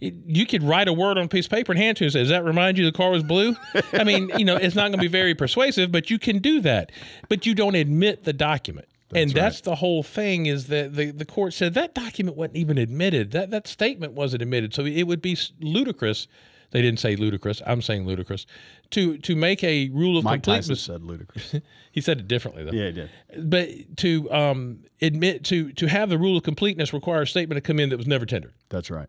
You 0.00 0.46
could 0.46 0.62
write 0.62 0.88
a 0.88 0.92
word 0.92 1.18
on 1.18 1.24
a 1.24 1.28
piece 1.28 1.46
of 1.46 1.50
paper 1.52 1.72
and 1.72 1.80
hand 1.80 1.96
it 1.96 1.98
to 1.98 2.04
him 2.04 2.06
and 2.06 2.12
say, 2.12 2.18
Does 2.20 2.28
that 2.30 2.44
remind 2.44 2.78
you 2.78 2.84
the 2.84 2.92
car 2.92 3.10
was 3.10 3.22
blue? 3.22 3.56
I 3.92 4.04
mean, 4.04 4.30
you 4.36 4.44
know, 4.44 4.56
it's 4.56 4.74
not 4.74 4.82
going 4.88 4.92
to 4.92 4.98
be 4.98 5.08
very 5.08 5.34
persuasive, 5.34 5.90
but 5.92 6.10
you 6.10 6.18
can 6.18 6.38
do 6.38 6.60
that. 6.60 6.92
But 7.28 7.46
you 7.46 7.54
don't 7.54 7.74
admit 7.74 8.24
the 8.24 8.32
document. 8.32 8.88
and 9.14 9.30
that's 9.30 9.60
the 9.60 9.76
whole 9.76 10.02
thing 10.02 10.46
is 10.46 10.66
that 10.66 10.94
the, 10.96 11.10
the 11.12 11.24
court 11.24 11.54
said 11.54 11.74
that 11.74 11.94
document 11.94 12.36
wasn't 12.36 12.56
even 12.56 12.76
admitted. 12.78 13.30
That 13.30 13.50
that 13.50 13.66
statement 13.68 14.12
wasn't 14.14 14.42
admitted. 14.42 14.74
So 14.74 14.84
it 14.84 15.04
would 15.04 15.22
be 15.22 15.36
ludicrous. 15.60 16.26
They 16.72 16.82
didn't 16.82 16.98
say 16.98 17.14
ludicrous. 17.14 17.62
I'm 17.64 17.80
saying 17.80 18.04
ludicrous. 18.06 18.44
To 18.90 19.16
to 19.18 19.36
make 19.36 19.62
a 19.62 19.88
rule 19.90 20.18
of 20.18 20.24
Mike 20.24 20.42
Tyson 20.42 20.74
completeness. 20.74 20.82
said 20.82 21.02
ludicrous. 21.04 21.54
He 21.92 22.02
said 22.02 22.18
it 22.18 22.28
differently 22.28 22.62
though. 22.64 22.72
yeah, 22.72 22.86
he 22.86 22.92
did. 22.92 23.10
But 23.50 23.96
to 23.98 24.30
um, 24.30 24.80
admit 25.00 25.44
to 25.44 25.72
to 25.74 25.86
have 25.86 26.10
the 26.10 26.18
rule 26.18 26.36
of 26.36 26.42
completeness 26.42 26.92
require 26.92 27.22
a 27.22 27.26
statement 27.26 27.56
to 27.56 27.62
come 27.62 27.78
in 27.80 27.88
that 27.90 27.96
was 27.96 28.06
never 28.06 28.26
tendered. 28.26 28.52
That's 28.68 28.90
right. 28.90 29.08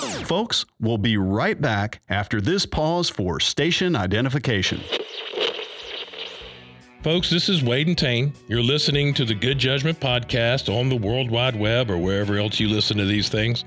Folks, 0.00 0.64
we'll 0.80 0.98
be 0.98 1.16
right 1.16 1.60
back 1.60 2.00
after 2.08 2.40
this 2.40 2.66
pause 2.66 3.08
for 3.08 3.38
station 3.40 3.96
identification. 3.96 4.80
Folks, 7.02 7.30
this 7.30 7.48
is 7.48 7.64
Wade 7.64 7.86
and 7.88 7.96
Tain. 7.96 8.34
You're 8.46 8.62
listening 8.62 9.14
to 9.14 9.24
the 9.24 9.34
Good 9.34 9.58
Judgment 9.58 9.98
Podcast 9.98 10.68
on 10.74 10.90
the 10.90 10.96
World 10.96 11.30
Wide 11.30 11.58
Web 11.58 11.90
or 11.90 11.96
wherever 11.98 12.36
else 12.36 12.60
you 12.60 12.68
listen 12.68 12.98
to 12.98 13.06
these 13.06 13.30
things. 13.30 13.64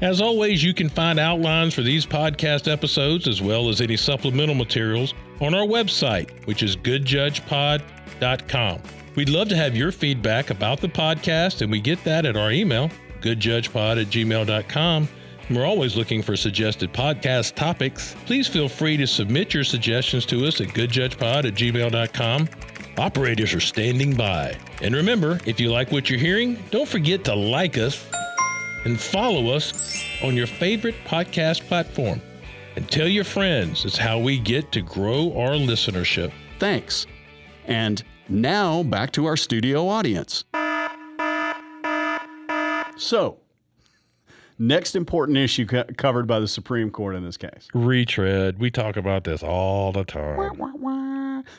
As 0.00 0.22
always, 0.22 0.64
you 0.64 0.72
can 0.72 0.88
find 0.88 1.20
outlines 1.20 1.74
for 1.74 1.82
these 1.82 2.06
podcast 2.06 2.72
episodes 2.72 3.28
as 3.28 3.42
well 3.42 3.68
as 3.68 3.82
any 3.82 3.98
supplemental 3.98 4.54
materials 4.54 5.12
on 5.40 5.54
our 5.54 5.66
website, 5.66 6.46
which 6.46 6.62
is 6.62 6.74
goodjudgepod.com. 6.76 8.80
We'd 9.14 9.28
love 9.28 9.48
to 9.50 9.56
have 9.56 9.76
your 9.76 9.92
feedback 9.92 10.48
about 10.50 10.80
the 10.80 10.88
podcast, 10.88 11.60
and 11.60 11.70
we 11.70 11.80
get 11.80 12.02
that 12.04 12.24
at 12.24 12.36
our 12.36 12.50
email, 12.50 12.90
goodjudgepod 13.20 14.00
at 14.00 14.06
gmail.com. 14.06 15.08
We're 15.50 15.66
always 15.66 15.96
looking 15.96 16.22
for 16.22 16.36
suggested 16.36 16.92
podcast 16.92 17.56
topics. 17.56 18.14
Please 18.24 18.46
feel 18.46 18.68
free 18.68 18.96
to 18.96 19.06
submit 19.06 19.52
your 19.52 19.64
suggestions 19.64 20.24
to 20.26 20.46
us 20.46 20.60
at 20.60 20.68
goodjudgepod 20.68 21.44
at 21.44 21.54
gmail.com. 21.54 22.48
Operators 22.96 23.52
are 23.52 23.60
standing 23.60 24.14
by. 24.14 24.56
And 24.80 24.94
remember, 24.94 25.40
if 25.46 25.58
you 25.58 25.72
like 25.72 25.90
what 25.90 26.08
you're 26.08 26.20
hearing, 26.20 26.62
don't 26.70 26.88
forget 26.88 27.24
to 27.24 27.34
like 27.34 27.78
us 27.78 28.06
and 28.84 28.98
follow 28.98 29.48
us 29.52 30.04
on 30.22 30.36
your 30.36 30.46
favorite 30.46 30.94
podcast 31.04 31.62
platform. 31.62 32.20
And 32.76 32.88
tell 32.88 33.08
your 33.08 33.24
friends. 33.24 33.84
It's 33.84 33.98
how 33.98 34.20
we 34.20 34.38
get 34.38 34.70
to 34.72 34.82
grow 34.82 35.32
our 35.36 35.54
listenership. 35.54 36.32
Thanks. 36.60 37.08
And 37.64 38.02
now 38.28 38.84
back 38.84 39.10
to 39.12 39.26
our 39.26 39.36
studio 39.36 39.88
audience. 39.88 40.44
So, 42.96 43.38
next 44.60 44.94
important 44.94 45.38
issue 45.38 45.66
co- 45.66 45.84
covered 45.96 46.26
by 46.28 46.38
the 46.38 46.46
Supreme 46.46 46.90
Court 46.90 47.16
in 47.16 47.24
this 47.24 47.36
case. 47.36 47.66
Retread. 47.74 48.60
We 48.60 48.70
talk 48.70 48.96
about 48.96 49.24
this 49.24 49.42
all 49.42 49.90
the 49.90 50.04
time. 50.04 50.36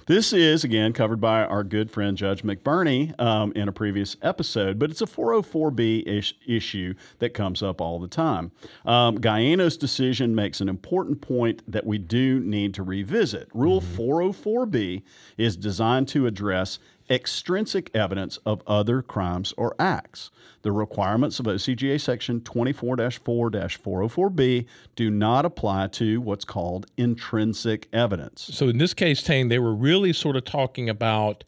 This 0.07 0.33
is, 0.33 0.63
again, 0.63 0.93
covered 0.93 1.21
by 1.21 1.43
our 1.43 1.63
good 1.63 1.91
friend 1.91 2.17
Judge 2.17 2.43
McBurney 2.43 3.19
um, 3.19 3.51
in 3.55 3.67
a 3.67 3.71
previous 3.71 4.17
episode, 4.21 4.79
but 4.79 4.89
it's 4.89 5.01
a 5.01 5.05
404B 5.05 6.07
ish, 6.07 6.35
issue 6.45 6.93
that 7.19 7.33
comes 7.33 7.63
up 7.63 7.81
all 7.81 7.99
the 7.99 8.07
time. 8.07 8.51
Um, 8.85 9.19
Gialenios's 9.19 9.77
decision 9.77 10.35
makes 10.35 10.61
an 10.61 10.69
important 10.69 11.21
point 11.21 11.61
that 11.71 11.85
we 11.85 11.97
do 11.97 12.39
need 12.39 12.73
to 12.75 12.83
revisit. 12.83 13.49
Rule 13.53 13.81
404B 13.81 15.03
is 15.37 15.55
designed 15.55 16.07
to 16.09 16.27
address 16.27 16.79
extrinsic 17.11 17.91
evidence 17.93 18.39
of 18.45 18.63
other 18.65 19.01
crimes 19.01 19.53
or 19.57 19.75
acts. 19.79 20.31
The 20.61 20.71
requirements 20.71 21.39
of 21.39 21.47
OCGA 21.47 21.99
section 21.99 22.39
24-4-404B 22.41 24.67
do 24.95 25.09
not 25.09 25.43
apply 25.45 25.87
to 25.87 26.21
what's 26.21 26.45
called 26.45 26.85
intrinsic 26.97 27.87
evidence. 27.93 28.47
So 28.53 28.69
in 28.69 28.77
this 28.77 28.93
case, 28.93 29.23
Tain, 29.23 29.49
they 29.49 29.59
were 29.59 29.70
really 29.71 30.13
sort 30.13 30.35
of 30.35 30.45
talking 30.45 30.89
about 30.89 31.43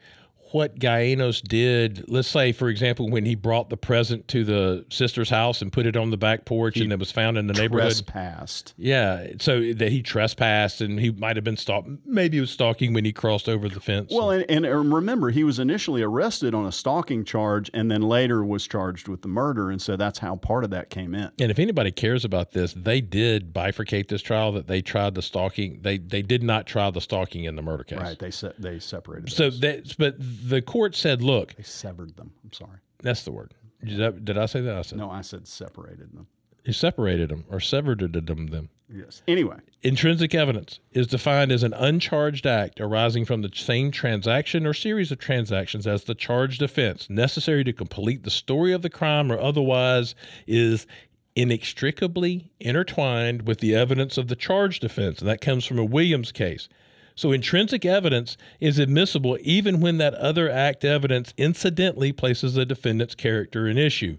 what 0.53 0.77
Gialenios 0.79 1.41
did. 1.41 2.05
Let's 2.09 2.27
say, 2.27 2.51
for 2.51 2.69
example, 2.69 3.09
when 3.09 3.25
he 3.25 3.35
brought 3.35 3.69
the 3.69 3.77
present 3.77 4.27
to 4.29 4.43
the 4.43 4.85
sister's 4.89 5.29
house 5.29 5.61
and 5.61 5.71
put 5.71 5.85
it 5.85 5.95
on 5.97 6.09
the 6.09 6.17
back 6.17 6.45
porch 6.45 6.77
and 6.77 6.91
it 6.91 6.99
was 6.99 7.11
found 7.11 7.37
in 7.37 7.47
the 7.47 7.53
neighborhood. 7.53 7.91
Trespassed. 7.91 8.73
Yeah, 8.77 9.27
so 9.39 9.73
that 9.73 9.91
he 9.91 10.01
trespassed 10.01 10.81
and 10.81 10.99
he 10.99 11.11
might 11.11 11.35
have 11.35 11.43
been 11.43 11.57
stalk. 11.57 11.85
Maybe 12.05 12.37
he 12.37 12.41
was 12.41 12.51
stalking 12.51 12.93
when 12.93 13.05
he 13.05 13.11
crossed 13.11 13.49
over 13.49 13.67
the 13.67 13.79
fence. 13.79 14.11
Well, 14.13 14.31
and, 14.31 14.65
and 14.65 14.93
remember, 14.93 15.29
he 15.29 15.43
was 15.43 15.59
initially 15.59 16.01
arrested 16.01 16.53
on 16.53 16.65
a 16.65 16.71
stalking 16.71 17.23
charge 17.25 17.69
and 17.73 17.89
then 17.89 18.01
later 18.01 18.43
was 18.45 18.67
charged 18.67 19.07
with 19.07 19.21
the 19.21 19.27
murder. 19.27 19.71
And 19.71 19.81
so 19.81 19.95
that's 19.97 20.19
how 20.19 20.35
part 20.35 20.63
of 20.63 20.69
that 20.69 20.89
came 20.89 21.15
in. 21.15 21.31
and 21.39 21.51
if 21.51 21.59
anybody 21.59 21.91
cares 21.91 22.23
about 22.25 22.51
this, 22.51 22.73
they 22.73 23.01
did 23.01 23.53
bifurcate 23.53 24.07
this 24.07 24.21
trial. 24.21 24.51
That 24.53 24.67
they 24.67 24.81
tried 24.81 25.15
the 25.15 25.21
stalking. 25.21 25.79
They 25.81 25.97
they 25.97 26.21
did 26.21 26.43
not 26.43 26.67
try 26.67 26.89
the 26.91 27.01
stalking 27.01 27.45
in 27.45 27.55
the 27.55 27.61
murder 27.61 27.83
case. 27.83 27.99
Right. 27.99 28.19
They 28.19 28.31
se- 28.31 28.53
they 28.59 28.79
separated 28.79 29.31
So 29.31 29.45
those. 29.49 29.59
that, 29.61 29.95
but 29.97 30.15
the 30.43 30.61
court 30.61 30.95
said, 30.95 31.21
"Look, 31.21 31.55
They 31.55 31.63
severed 31.63 32.15
them. 32.15 32.31
I'm 32.43 32.53
sorry. 32.53 32.77
that's 33.01 33.23
the 33.23 33.31
word." 33.31 33.53
Did 33.83 34.01
I, 34.01 34.09
did 34.11 34.37
I 34.37 34.45
say 34.45 34.61
that? 34.61 34.75
I 34.77 34.81
said 34.81 34.97
No, 34.97 35.09
I 35.11 35.21
said 35.21 35.45
separated 35.47 36.13
them. 36.13 36.27
you 36.63 36.71
separated 36.73 37.29
them 37.29 37.43
or 37.49 37.59
severed 37.59 37.99
them. 37.99 38.47
Them. 38.47 38.69
Yes. 38.89 39.21
Anyway, 39.27 39.57
Intrinsic 39.81 40.33
evidence 40.35 40.79
is 40.91 41.07
defined 41.07 41.51
as 41.51 41.63
an 41.63 41.73
uncharged 41.73 42.45
act 42.45 42.79
arising 42.79 43.25
from 43.25 43.41
the 43.41 43.49
same 43.53 43.91
transaction 43.91 44.65
or 44.67 44.73
series 44.73 45.11
of 45.11 45.19
transactions 45.19 45.85
as 45.87 46.03
the 46.03 46.15
charged 46.15 46.61
offense, 46.61 47.09
necessary 47.09 47.63
to 47.65 47.73
complete 47.73 48.23
the 48.23 48.29
story 48.29 48.71
of 48.71 48.81
the 48.83 48.89
crime 48.89 49.31
or 49.31 49.39
otherwise 49.39 50.15
is 50.47 50.85
inextricably 51.35 52.51
intertwined 52.59 53.43
with 53.47 53.59
the 53.59 53.75
evidence 53.75 54.17
of 54.17 54.27
the 54.27 54.35
charged 54.35 54.83
offense. 54.83 55.19
And 55.19 55.27
that 55.27 55.41
comes 55.41 55.65
from 55.65 55.79
a 55.79 55.85
Williams 55.85 56.31
case. 56.31 56.67
So 57.15 57.31
intrinsic 57.31 57.85
evidence 57.85 58.37
is 58.59 58.79
admissible 58.79 59.37
even 59.41 59.79
when 59.79 59.97
that 59.99 60.15
other 60.15 60.49
act 60.49 60.83
evidence 60.83 61.33
incidentally 61.37 62.11
places 62.11 62.55
the 62.55 62.65
defendant's 62.65 63.15
character 63.15 63.67
in 63.67 63.77
issue, 63.77 64.17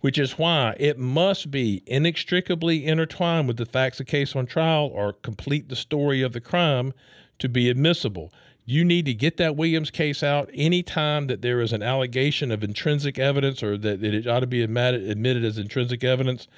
which 0.00 0.18
is 0.18 0.38
why 0.38 0.76
it 0.78 0.98
must 0.98 1.50
be 1.50 1.82
inextricably 1.86 2.86
intertwined 2.86 3.48
with 3.48 3.56
the 3.56 3.66
facts 3.66 3.98
of 4.00 4.06
case 4.06 4.36
on 4.36 4.46
trial 4.46 4.90
or 4.92 5.12
complete 5.12 5.68
the 5.68 5.76
story 5.76 6.22
of 6.22 6.32
the 6.32 6.40
crime 6.40 6.92
to 7.38 7.48
be 7.48 7.68
admissible. 7.68 8.32
You 8.64 8.84
need 8.84 9.06
to 9.06 9.14
get 9.14 9.36
that 9.36 9.56
Williams 9.56 9.90
case 9.90 10.22
out 10.22 10.50
anytime 10.52 11.28
that 11.28 11.42
there 11.42 11.60
is 11.60 11.72
an 11.72 11.82
allegation 11.82 12.50
of 12.50 12.64
intrinsic 12.64 13.18
evidence 13.18 13.62
or 13.62 13.78
that, 13.78 14.02
it 14.02 14.26
ought 14.26 14.40
to 14.40 14.46
be 14.46 14.62
admitted, 14.62 15.44
as 15.44 15.58
intrinsic 15.58 16.02
evidence. 16.02 16.48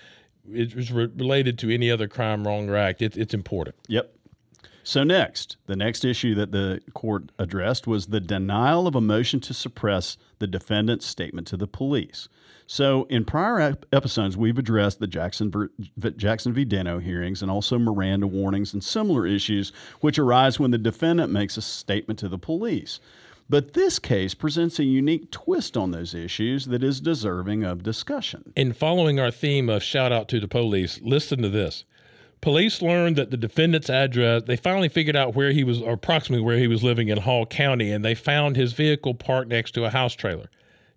It 0.51 0.75
was 0.75 0.91
re- 0.91 1.11
related 1.17 1.59
to 1.59 1.71
any 1.71 1.91
other 1.91 2.09
crime, 2.09 2.47
wrong, 2.47 2.71
or 2.71 2.77
act. 2.77 3.03
It, 3.03 3.19
it's 3.19 3.35
important. 3.35 3.77
Yep. 3.89 4.11
So, 4.89 5.05
next, 5.05 5.59
the 5.67 5.77
next 5.77 6.03
issue 6.03 6.35
that 6.37 6.51
the 6.51 6.81
court 6.95 7.25
addressed 7.39 7.87
was 7.87 8.07
the 8.07 8.21
denial 8.21 8.87
of 8.87 8.95
a 8.95 9.03
motion 9.03 9.39
to 9.41 9.53
suppress 9.53 10.17
the 10.39 10.47
defendant's 10.47 11.05
statement 11.05 11.47
to 11.49 11.59
the 11.59 11.67
police. 11.67 12.27
So, 12.67 13.05
in 13.11 13.27
prior 13.27 13.61
ep- 13.61 13.85
episodes, 13.93 14.39
we've 14.39 14.57
addressed 14.57 14.99
the 14.99 15.07
Jackson, 15.07 15.53
Jackson 16.17 16.55
v. 16.55 16.65
Denno 16.65 17.03
hearings 17.03 17.43
and 17.43 17.51
also 17.51 17.79
Miranda 17.79 18.27
warnings 18.27 18.73
and 18.73 18.83
similar 18.83 19.27
issues 19.27 19.73
which 20.01 20.19
arise 20.19 20.59
when 20.59 20.71
the 20.71 20.79
defendant 20.79 21.31
makes 21.31 21.59
a 21.59 21.61
statement 21.61 22.19
to 22.21 22.29
the 22.31 22.39
police. 22.39 22.99
But 23.51 23.75
this 23.75 23.99
case 23.99 24.33
presents 24.33 24.79
a 24.79 24.85
unique 24.85 25.31
twist 25.31 25.77
on 25.77 25.91
those 25.91 26.15
issues 26.15 26.65
that 26.65 26.83
is 26.83 26.99
deserving 26.99 27.63
of 27.63 27.83
discussion. 27.83 28.55
In 28.57 28.73
following 28.73 29.21
our 29.21 29.31
theme 29.31 29.69
of 29.69 29.83
shout 29.83 30.13
out 30.13 30.29
to 30.29 30.41
the 30.41 30.49
police, 30.49 30.99
listen 31.03 31.43
to 31.43 31.51
this. 31.51 31.85
Police 32.41 32.83
learned 32.83 33.17
that 33.17 33.31
the 33.31 33.37
defendant's 33.37 33.91
address, 33.91 34.43
they 34.47 34.57
finally 34.57 34.89
figured 34.89 35.17
out 35.17 35.35
where 35.35 35.51
he 35.51 35.65
was, 35.65 35.81
or 35.81 35.95
approximately 35.95 36.45
where 36.45 36.59
he 36.59 36.69
was 36.69 36.85
living 36.85 37.09
in 37.09 37.19
Hall 37.19 37.45
County, 37.47 37.91
and 37.91 38.05
they 38.05 38.15
found 38.15 38.57
his 38.57 38.73
vehicle 38.73 39.15
parked 39.15 39.49
next 39.49 39.73
to 39.73 39.85
a 39.85 39.91
house 39.91 40.15
trailer. 40.15 40.49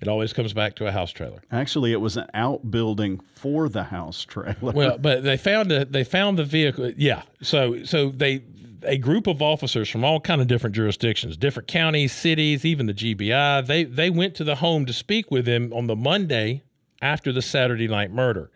It 0.01 0.07
always 0.07 0.33
comes 0.33 0.51
back 0.53 0.75
to 0.77 0.88
a 0.88 0.91
house 0.91 1.12
trailer. 1.12 1.41
Actually, 1.51 1.91
it 1.91 2.01
was 2.01 2.17
an 2.17 2.25
outbuilding 2.33 3.21
for 3.36 3.69
the 3.69 3.83
house 3.83 4.24
trailer. 4.24 4.55
Well, 4.60 4.98
but 5.01 5.24
they 5.24 5.38
found 5.38 5.71
a, 5.71 5.86
they 5.86 6.03
found 6.03 6.39
the 6.39 6.43
vehicle. 6.43 6.91
Yeah. 6.98 7.21
So 7.41 7.83
so 7.83 8.10
they 8.10 8.43
a 8.83 8.98
group 8.98 9.27
of 9.27 9.43
officers 9.43 9.89
from 9.89 10.03
all 10.03 10.19
kind 10.19 10.41
of 10.41 10.48
different 10.48 10.75
jurisdictions, 10.75 11.38
different 11.38 11.67
counties, 11.67 12.12
cities, 12.12 12.65
even 12.65 12.88
the 12.88 12.93
GBI. 12.93 13.67
They 13.67 13.83
they 13.83 14.10
went 14.10 14.33
to 14.36 14.43
the 14.43 14.55
home 14.55 14.88
to 14.88 14.93
speak 14.93 15.29
with 15.29 15.48
him 15.48 15.71
on 15.71 15.86
the 15.86 15.95
Monday 15.95 16.63
after 17.01 17.31
the 17.31 17.41
Saturday 17.41 17.88
night 17.88 18.12
murder. 18.12 18.50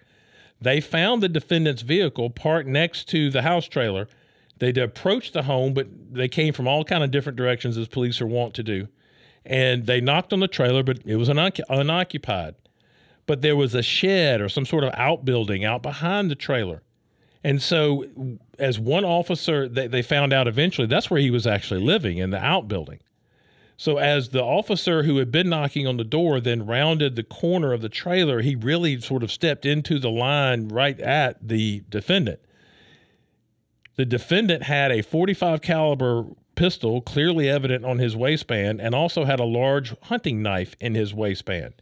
They 0.66 0.82
found 0.82 1.24
the 1.24 1.30
defendant's 1.30 1.82
vehicle 1.82 2.30
parked 2.30 2.68
next 2.68 3.08
to 3.10 3.30
the 3.30 3.42
house 3.42 3.68
trailer. 3.68 4.10
They 4.60 4.72
approached 4.72 5.32
the 5.34 5.44
home, 5.44 5.74
but 5.74 5.88
they 6.12 6.28
came 6.28 6.54
from 6.54 6.68
all 6.68 6.84
kind 6.84 7.04
of 7.04 7.12
different 7.12 7.38
directions, 7.38 7.78
as 7.78 7.88
police 7.88 8.20
are 8.20 8.28
wont 8.28 8.54
to 8.56 8.64
do 8.64 8.88
and 9.46 9.86
they 9.86 10.02
knocked 10.02 10.34
on 10.34 10.40
the 10.40 10.48
trailer, 10.48 10.84
but 10.84 11.00
it 11.06 11.16
was 11.18 11.30
unoccupied. 11.30 12.56
But 13.28 13.42
there 13.42 13.56
was 13.56 13.76
a 13.76 13.84
shed 13.84 14.42
or 14.42 14.50
some 14.50 14.66
sort 14.66 14.84
of 14.84 14.94
outbuilding 14.96 15.64
out 15.64 15.82
behind 15.82 16.32
the 16.32 16.36
trailer. 16.36 16.82
And 17.44 17.62
so, 17.62 18.06
as 18.58 18.80
one 18.80 19.06
officer, 19.06 19.68
they, 19.68 19.88
they 19.88 20.02
found 20.02 20.34
out 20.34 20.48
eventually 20.48 20.88
that's 20.88 21.12
where 21.12 21.20
he 21.20 21.30
was 21.30 21.46
actually 21.46 21.82
living 21.82 22.18
in 22.18 22.32
the 22.32 22.44
outbuilding. 22.44 23.00
So, 23.78 23.98
as 23.98 24.30
the 24.30 24.44
officer 24.44 25.04
who 25.04 25.18
had 25.18 25.32
been 25.32 25.50
knocking 25.50 25.86
on 25.86 25.98
the 25.98 26.06
door 26.06 26.40
then 26.40 26.66
rounded 26.66 27.16
the 27.16 27.24
corner 27.24 27.74
of 27.74 27.82
the 27.82 27.90
trailer, 27.90 28.42
he 28.42 28.56
really 28.56 29.02
sort 29.02 29.22
of 29.22 29.32
stepped 29.32 29.66
into 29.66 30.00
the 30.00 30.10
line 30.10 30.70
right 30.70 31.00
at 31.00 31.46
the 31.46 31.84
defendant. 31.90 32.40
The 33.98 34.06
defendant 34.06 34.64
had 34.64 34.92
a 34.92 35.02
45 35.02 35.62
caliber 35.62 36.26
pistol 36.56 37.02
clearly 37.02 37.50
evident 37.50 37.84
on 37.86 37.98
his 37.98 38.16
waistband 38.16 38.82
and 38.82 38.96
also 38.96 39.26
had 39.26 39.40
a 39.40 39.46
large 39.46 39.94
hunting 40.02 40.42
knife 40.42 40.76
in 40.80 40.96
his 40.96 41.14
waistband. 41.14 41.74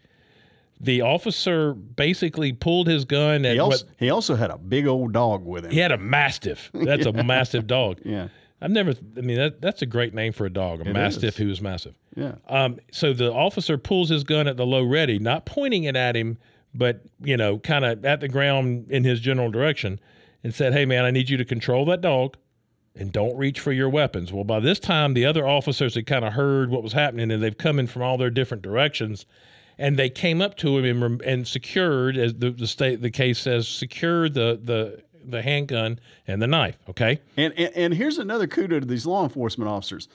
The 0.80 1.02
officer 1.02 1.74
basically 1.74 2.54
pulled 2.54 2.88
his 2.88 3.06
gun 3.06 3.46
and 3.46 3.54
he 3.54 3.60
also, 3.60 3.86
he 3.98 4.10
also 4.10 4.36
had 4.36 4.50
a 4.50 4.58
big 4.58 4.88
old 4.88 5.14
dog 5.14 5.46
with 5.46 5.66
him. 5.66 5.72
He 5.72 5.80
had 5.80 5.92
a 5.92 5.98
mastiff. 5.98 6.72
That's 6.74 7.06
a 7.06 7.14
massive 7.24 7.68
dog. 7.68 8.00
Yeah. 8.04 8.30
I've 8.64 8.72
never. 8.72 8.94
I 9.18 9.22
mean, 9.22 9.38
that, 9.38 9.62
that's 9.62 9.82
a 9.82 9.86
great 9.86 10.14
name 10.14 10.34
for 10.34 10.46
a 10.46 10.50
dog, 10.50 10.82
a 10.82 10.90
it 10.90 10.94
mastiff 10.94 11.36
is. 11.36 11.38
who 11.38 11.50
is 11.52 11.62
massive. 11.62 11.94
Yeah. 12.16 12.36
Um. 12.48 12.80
So 12.92 13.14
the 13.14 13.32
officer 13.32 13.78
pulls 13.78 14.10
his 14.10 14.24
gun 14.24 14.48
at 14.48 14.58
the 14.58 14.66
low 14.66 14.84
ready, 14.84 15.20
not 15.20 15.46
pointing 15.46 15.84
it 15.84 15.96
at 15.96 16.16
him, 16.16 16.38
but 16.74 17.02
you 17.22 17.38
know, 17.38 17.60
kind 17.60 17.84
of 17.86 18.06
at 18.06 18.22
the 18.22 18.30
ground 18.30 18.90
in 18.90 19.04
his 19.04 19.20
general 19.20 19.52
direction, 19.52 20.00
and 20.44 20.56
said, 20.56 20.74
"Hey, 20.74 20.86
man, 20.86 21.04
I 21.04 21.12
need 21.12 21.30
you 21.30 21.38
to 21.38 21.46
control 21.46 21.86
that 21.86 22.02
dog 22.02 22.38
and 22.96 23.12
don't 23.12 23.36
reach 23.38 23.60
for 23.60 23.72
your 23.72 23.90
weapons. 23.90 24.32
Well, 24.32 24.44
by 24.44 24.60
this 24.60 24.80
time, 24.80 25.14
the 25.14 25.26
other 25.26 25.48
officers 25.48 25.96
had 25.96 26.06
kind 26.06 26.24
of 26.24 26.34
heard 26.34 26.70
what 26.70 26.84
was 26.84 26.94
happening 26.94 27.32
and 27.32 27.42
they've 27.42 27.58
come 27.58 27.80
in 27.80 27.88
from 27.88 28.04
all 28.04 28.18
their 28.18 28.30
different 28.30 28.62
directions. 28.64 29.26
And 29.80 29.98
they 29.98 30.10
came 30.10 30.42
up 30.42 30.56
to 30.58 30.78
him 30.78 31.02
and, 31.02 31.22
and 31.24 31.48
secured, 31.48 32.18
as 32.18 32.36
the, 32.36 32.52
the 32.52 32.68
state 32.68 33.02
the 33.02 33.10
case 33.10 33.40
says, 33.40 33.68
secured 33.68 34.36
the, 34.36 34.60
the 34.64 35.02
the 35.26 35.42
handgun 35.42 36.00
and 36.28 36.42
the 36.42 36.48
knife. 36.48 36.78
Okay. 36.90 37.22
And, 37.38 37.54
and 37.58 37.76
and 37.76 37.94
here's 37.94 38.18
another 38.18 38.48
kudo 38.48 38.80
to 38.80 38.86
these 38.86 39.06
law 39.06 39.24
enforcement 39.24 39.70
officers. 39.70 40.08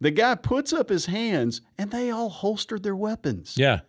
The 0.00 0.10
guy 0.10 0.34
puts 0.34 0.72
up 0.72 0.88
his 0.88 1.06
hands 1.06 1.60
and 1.78 1.90
they 1.90 2.10
all 2.10 2.30
holstered 2.30 2.82
their 2.82 2.96
weapons. 2.96 3.54
Yeah. 3.56 3.80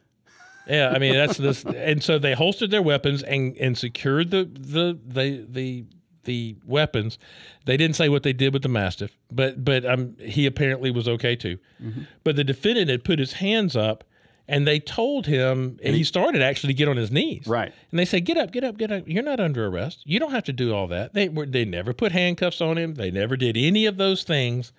Yeah, 0.68 0.92
I 0.96 1.00
mean 1.00 1.16
that's 1.16 1.38
this, 1.38 1.66
and 1.66 2.04
so 2.04 2.20
they 2.20 2.34
holstered 2.34 2.70
their 2.70 2.84
weapons 2.84 3.24
and 3.24 3.58
and 3.58 3.76
secured 3.76 4.30
the 4.30 4.46
the 4.46 4.98
the 5.08 5.46
the 5.50 5.86
the 6.24 6.56
weapons. 6.66 7.18
They 7.66 7.78
didn't 7.78 7.96
say 7.96 8.10
what 8.10 8.24
they 8.24 8.34
did 8.34 8.54
with 8.54 8.62
the 8.62 8.70
mastiff, 8.70 9.18
but 9.32 9.66
but 9.66 9.86
um, 9.86 10.16
he 10.20 10.46
apparently 10.46 10.92
was 10.92 11.08
okay 11.08 11.36
too. 11.36 11.58
Mm-hmm. 11.82 12.02
But 12.24 12.36
the 12.36 12.44
defendant 12.44 12.90
had 12.90 13.04
put 13.04 13.20
his 13.20 13.34
hands 13.34 13.76
up, 13.76 14.04
and 14.48 14.68
they 14.68 14.80
told 14.80 15.28
him, 15.28 15.80
and 15.84 15.96
he 15.96 16.04
started 16.04 16.42
actually 16.42 16.74
to 16.74 16.78
get 16.78 16.88
on 16.88 16.98
his 16.98 17.12
knees. 17.12 17.48
Right. 17.48 17.74
And 17.92 18.00
they 18.00 18.06
said, 18.06 18.26
"Get 18.26 18.38
up, 18.38 18.52
get 18.52 18.64
up, 18.64 18.78
get 18.78 18.92
up. 18.92 19.08
You're 19.08 19.24
not 19.24 19.40
under 19.40 19.66
arrest. 19.68 20.02
You 20.06 20.20
don't 20.20 20.32
have 20.32 20.44
to 20.46 20.54
do 20.54 20.74
all 20.74 20.88
that." 20.88 21.14
They 21.14 21.30
were 21.30 21.46
they 21.46 21.66
never 21.66 21.94
put 21.94 22.12
handcuffs 22.12 22.62
on 22.62 22.78
him. 22.78 22.96
They 22.96 23.12
never 23.12 23.38
did 23.38 23.58
any 23.58 23.86
of 23.86 23.98
those 23.98 24.24
things. 24.24 24.72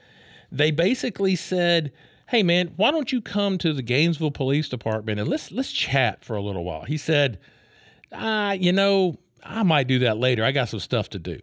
They 0.51 0.70
basically 0.70 1.37
said. 1.37 1.92
Hey 2.29 2.42
man, 2.42 2.72
why 2.77 2.90
don't 2.90 3.12
you 3.12 3.20
come 3.20 3.59
to 3.59 3.75
the 3.75 3.83
Gainesville 3.83 4.31
Police 4.31 4.66
Department 4.66 5.20
and 5.20 5.29
let's 5.29 5.53
let's 5.53 5.70
chat 5.70 6.25
for 6.25 6.35
a 6.35 6.40
little 6.40 6.64
while? 6.64 6.85
He 6.85 6.96
said, 6.96 7.38
"Ah, 8.11 8.53
you 8.53 8.72
know, 8.72 9.18
I 9.42 9.62
might 9.64 9.87
do 9.87 9.98
that 9.98 10.16
later. 10.16 10.44
I 10.44 10.53
got 10.53 10.70
some 10.70 10.81
stuff 10.81 11.11
to 11.11 11.18
do. 11.18 11.40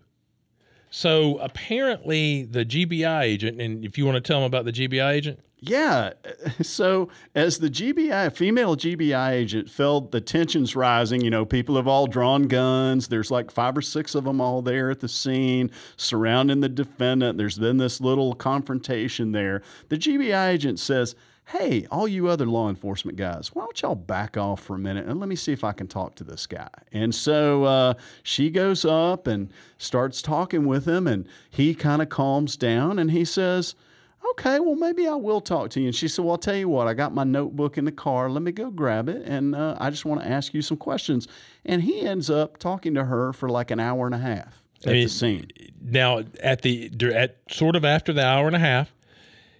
So 0.89 1.37
apparently, 1.37 2.43
the 2.43 2.65
GBI 2.65 3.23
agent, 3.23 3.61
and 3.61 3.85
if 3.85 3.97
you 3.97 4.05
want 4.05 4.15
to 4.15 4.21
tell 4.21 4.39
them 4.39 4.47
about 4.47 4.65
the 4.65 4.71
GBI 4.71 5.11
agent, 5.13 5.39
yeah. 5.59 6.13
So 6.61 7.09
as 7.35 7.57
the 7.57 7.69
GBI, 7.69 8.35
female 8.35 8.75
GBI 8.75 9.31
agent 9.31 9.69
felt 9.69 10.11
the 10.11 10.21
tensions 10.21 10.75
rising, 10.75 11.21
you 11.21 11.29
know, 11.29 11.45
people 11.45 11.75
have 11.75 11.87
all 11.87 12.05
drawn 12.05 12.43
guns. 12.43 13.07
There's 13.07 13.31
like 13.31 13.49
five 13.49 13.77
or 13.77 13.81
six 13.81 14.13
of 14.15 14.23
them 14.25 14.41
all 14.41 14.61
there 14.61 14.91
at 14.91 14.99
the 14.99 15.07
scene 15.07 15.71
surrounding 15.95 16.59
the 16.59 16.69
defendant. 16.69 17.37
There's 17.37 17.57
been 17.57 17.77
this 17.77 18.01
little 18.01 18.33
confrontation 18.35 19.31
there. 19.31 19.63
The 19.87 19.97
GBI 19.97 20.49
agent 20.49 20.79
says, 20.79 21.15
hey, 21.49 21.87
all 21.89 22.07
you 22.07 22.27
other 22.27 22.45
law 22.45 22.69
enforcement 22.69 23.17
guys, 23.17 23.55
why 23.55 23.63
don't 23.63 23.81
y'all 23.81 23.95
back 23.95 24.37
off 24.37 24.61
for 24.61 24.75
a 24.75 24.79
minute 24.79 25.07
and 25.07 25.19
let 25.19 25.27
me 25.27 25.35
see 25.35 25.51
if 25.51 25.63
I 25.63 25.71
can 25.71 25.87
talk 25.87 26.13
to 26.15 26.23
this 26.23 26.45
guy? 26.45 26.69
And 26.91 27.13
so 27.13 27.63
uh, 27.63 27.93
she 28.23 28.51
goes 28.51 28.85
up 28.85 29.25
and 29.25 29.51
starts 29.79 30.21
talking 30.21 30.67
with 30.67 30.87
him, 30.87 31.07
and 31.07 31.27
he 31.49 31.73
kind 31.73 32.01
of 32.01 32.09
calms 32.09 32.55
down 32.55 32.99
and 32.99 33.09
he 33.09 33.25
says, 33.25 33.75
okay, 34.31 34.59
well, 34.59 34.75
maybe 34.75 35.07
I 35.07 35.15
will 35.15 35.41
talk 35.41 35.69
to 35.71 35.79
you. 35.79 35.87
And 35.87 35.95
she 35.95 36.07
said, 36.07 36.25
well, 36.25 36.33
I'll 36.33 36.37
tell 36.37 36.55
you 36.55 36.69
what, 36.69 36.87
I 36.87 36.93
got 36.93 37.13
my 37.13 37.23
notebook 37.23 37.77
in 37.77 37.85
the 37.85 37.91
car. 37.91 38.29
Let 38.29 38.41
me 38.41 38.51
go 38.51 38.69
grab 38.69 39.09
it. 39.09 39.25
And 39.25 39.55
uh, 39.55 39.77
I 39.79 39.89
just 39.89 40.05
want 40.05 40.21
to 40.21 40.27
ask 40.27 40.53
you 40.53 40.61
some 40.61 40.77
questions. 40.77 41.27
And 41.65 41.81
he 41.81 42.01
ends 42.01 42.29
up 42.29 42.57
talking 42.57 42.93
to 42.95 43.05
her 43.05 43.33
for 43.33 43.49
like 43.49 43.71
an 43.71 43.79
hour 43.79 44.05
and 44.05 44.15
a 44.15 44.19
half 44.19 44.61
at 44.81 44.89
I 44.89 44.93
mean, 44.93 45.03
the 45.03 45.09
scene. 45.09 45.47
Now, 45.81 46.23
at 46.41 46.61
the, 46.61 46.91
at 47.13 47.37
sort 47.49 47.75
of 47.75 47.85
after 47.85 48.13
the 48.13 48.25
hour 48.25 48.47
and 48.47 48.55
a 48.55 48.59
half, 48.59 48.93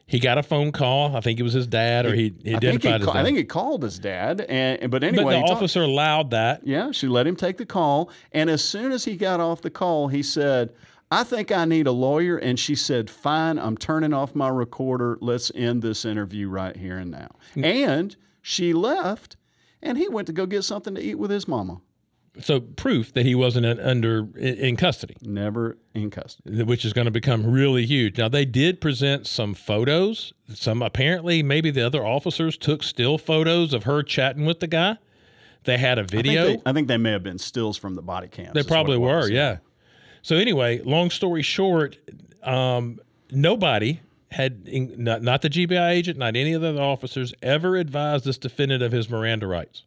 he 0.10 0.18
got 0.18 0.40
a 0.40 0.44
phone 0.44 0.72
call. 0.72 1.16
I 1.16 1.22
think 1.22 1.40
it 1.40 1.44
was 1.44 1.54
his 1.54 1.68
dad, 1.68 2.08
or 2.08 2.16
he, 2.16 2.34
he 2.44 2.56
identified 2.56 2.94
I 2.94 2.98
his 2.98 3.06
dad. 3.06 3.16
I 3.16 3.24
think 3.24 3.38
he 3.38 3.44
called 3.44 3.84
his 3.84 4.00
dad, 4.00 4.42
and 4.42 4.90
but 4.90 5.04
anyway, 5.04 5.24
but 5.24 5.30
the 5.30 5.54
officer 5.54 5.82
talked, 5.82 5.92
allowed 5.92 6.32
that. 6.32 6.66
Yeah, 6.66 6.92
she 6.92 7.08
let 7.08 7.28
him 7.28 7.36
take 7.36 7.58
the 7.58 7.66
call, 7.66 8.10
and 8.32 8.50
as 8.50 8.64
soon 8.64 8.92
as 8.92 9.06
he 9.06 9.16
got 9.16 9.40
off 9.40 9.62
the 9.62 9.70
call, 9.70 10.08
he 10.08 10.24
said, 10.24 10.74
"I 11.12 11.24
think 11.24 11.52
I 11.52 11.66
need 11.66 11.88
a 11.88 11.92
lawyer," 11.92 12.38
and 12.38 12.60
she 12.60 12.76
said, 12.76 13.10
"Fine, 13.10 13.60
I'm 13.60 13.78
turning 13.78 14.14
off 14.14 14.36
my 14.36 14.50
recorder. 14.50 15.18
Let's 15.22 15.52
end 15.56 15.82
this 15.82 16.06
interview 16.06 16.50
right 16.50 16.76
here 16.76 16.98
and 16.98 17.12
now." 17.12 17.30
Mm. 17.56 17.66
And 17.66 18.16
she 18.42 18.74
left, 18.74 19.38
and 19.82 19.98
he 19.98 20.08
went 20.08 20.28
to 20.28 20.34
go 20.34 20.46
get 20.46 20.64
something 20.64 20.96
to 20.96 21.02
eat 21.02 21.16
with 21.16 21.32
his 21.32 21.48
mama 21.48 21.82
so 22.42 22.60
proof 22.60 23.14
that 23.14 23.26
he 23.26 23.36
wasn't 23.36 23.66
under 23.80 24.28
in 24.38 24.76
custody. 24.76 25.16
Never 25.22 25.78
in 25.94 26.10
custody, 26.10 26.64
which 26.64 26.86
is 26.86 26.94
going 26.94 27.06
to 27.06 27.12
become 27.12 27.46
really 27.46 27.86
huge. 27.86 28.18
Now 28.18 28.30
they 28.30 28.46
did 28.46 28.82
present 28.82 29.28
some 29.28 29.54
photos. 29.54 30.34
Some 30.54 30.82
apparently 30.82 31.44
maybe 31.44 31.72
the 31.72 31.86
other 31.86 32.06
officers 32.06 32.58
took 32.58 32.84
still 32.84 33.18
photos 33.18 33.74
of 33.74 33.84
her 33.84 34.04
chatting 34.04 34.46
with 34.46 34.60
the 34.60 34.68
guy. 34.68 34.98
They 35.64 35.78
had 35.78 36.00
a 36.00 36.04
video. 36.04 36.42
I 36.42 36.46
think 36.46 36.64
they, 36.64 36.70
I 36.70 36.74
think 36.74 36.88
they 36.88 36.98
may 36.98 37.12
have 37.12 37.24
been 37.24 37.38
stills 37.38 37.78
from 37.78 37.96
the 37.96 38.02
body 38.02 38.28
cams. 38.28 38.54
They 38.54 38.64
probably 38.64 38.98
were, 38.98 39.30
yeah. 39.30 39.58
So 40.22 40.36
anyway, 40.36 40.82
long 40.84 41.10
story 41.10 41.42
short, 41.42 41.98
um, 42.44 43.00
nobody 43.32 44.02
had 44.32 44.68
not, 44.98 45.24
not 45.24 45.42
the 45.42 45.50
GBI 45.50 45.90
agent, 45.90 46.18
not 46.18 46.36
any 46.36 46.54
of 46.54 46.62
the 46.62 46.70
other 46.70 46.82
officers 46.82 47.34
ever 47.42 47.76
advised 47.76 48.26
this 48.26 48.38
defendant 48.38 48.84
of 48.84 48.92
his 48.92 49.10
Miranda 49.10 49.48
rights. 49.48 49.84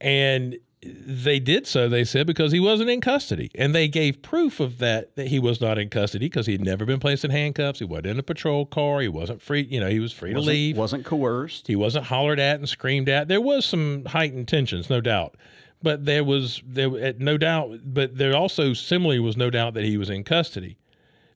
And 0.00 0.58
they 0.80 1.40
did 1.40 1.66
so, 1.66 1.88
they 1.88 2.04
said, 2.04 2.26
because 2.26 2.52
he 2.52 2.60
wasn't 2.60 2.88
in 2.88 3.00
custody. 3.00 3.50
And 3.56 3.74
they 3.74 3.88
gave 3.88 4.22
proof 4.22 4.60
of 4.60 4.78
that, 4.78 5.14
that 5.16 5.26
he 5.26 5.38
was 5.38 5.60
not 5.60 5.76
in 5.78 5.88
custody 5.88 6.26
because 6.26 6.46
he 6.46 6.52
had 6.52 6.64
never 6.64 6.84
been 6.84 7.00
placed 7.00 7.24
in 7.24 7.30
handcuffs. 7.30 7.80
He 7.80 7.84
wasn't 7.84 8.06
in 8.06 8.18
a 8.18 8.22
patrol 8.22 8.64
car. 8.64 9.00
He 9.00 9.08
wasn't 9.08 9.42
free, 9.42 9.62
you 9.62 9.80
know, 9.80 9.88
he 9.88 9.98
was 9.98 10.12
free 10.12 10.34
wasn't, 10.34 10.46
to 10.46 10.50
leave. 10.52 10.76
Wasn't 10.76 11.04
coerced. 11.04 11.66
He 11.66 11.76
wasn't 11.76 12.06
hollered 12.06 12.38
at 12.38 12.58
and 12.58 12.68
screamed 12.68 13.08
at. 13.08 13.26
There 13.26 13.40
was 13.40 13.66
some 13.66 14.04
heightened 14.04 14.46
tensions, 14.46 14.88
no 14.88 15.00
doubt. 15.00 15.36
But 15.82 16.04
there 16.04 16.24
was, 16.24 16.62
there 16.66 16.90
eh, 16.98 17.12
no 17.18 17.38
doubt, 17.38 17.78
but 17.84 18.16
there 18.18 18.34
also 18.36 18.72
similarly 18.72 19.20
was 19.20 19.36
no 19.36 19.48
doubt 19.48 19.74
that 19.74 19.84
he 19.84 19.96
was 19.96 20.10
in 20.10 20.24
custody. 20.24 20.76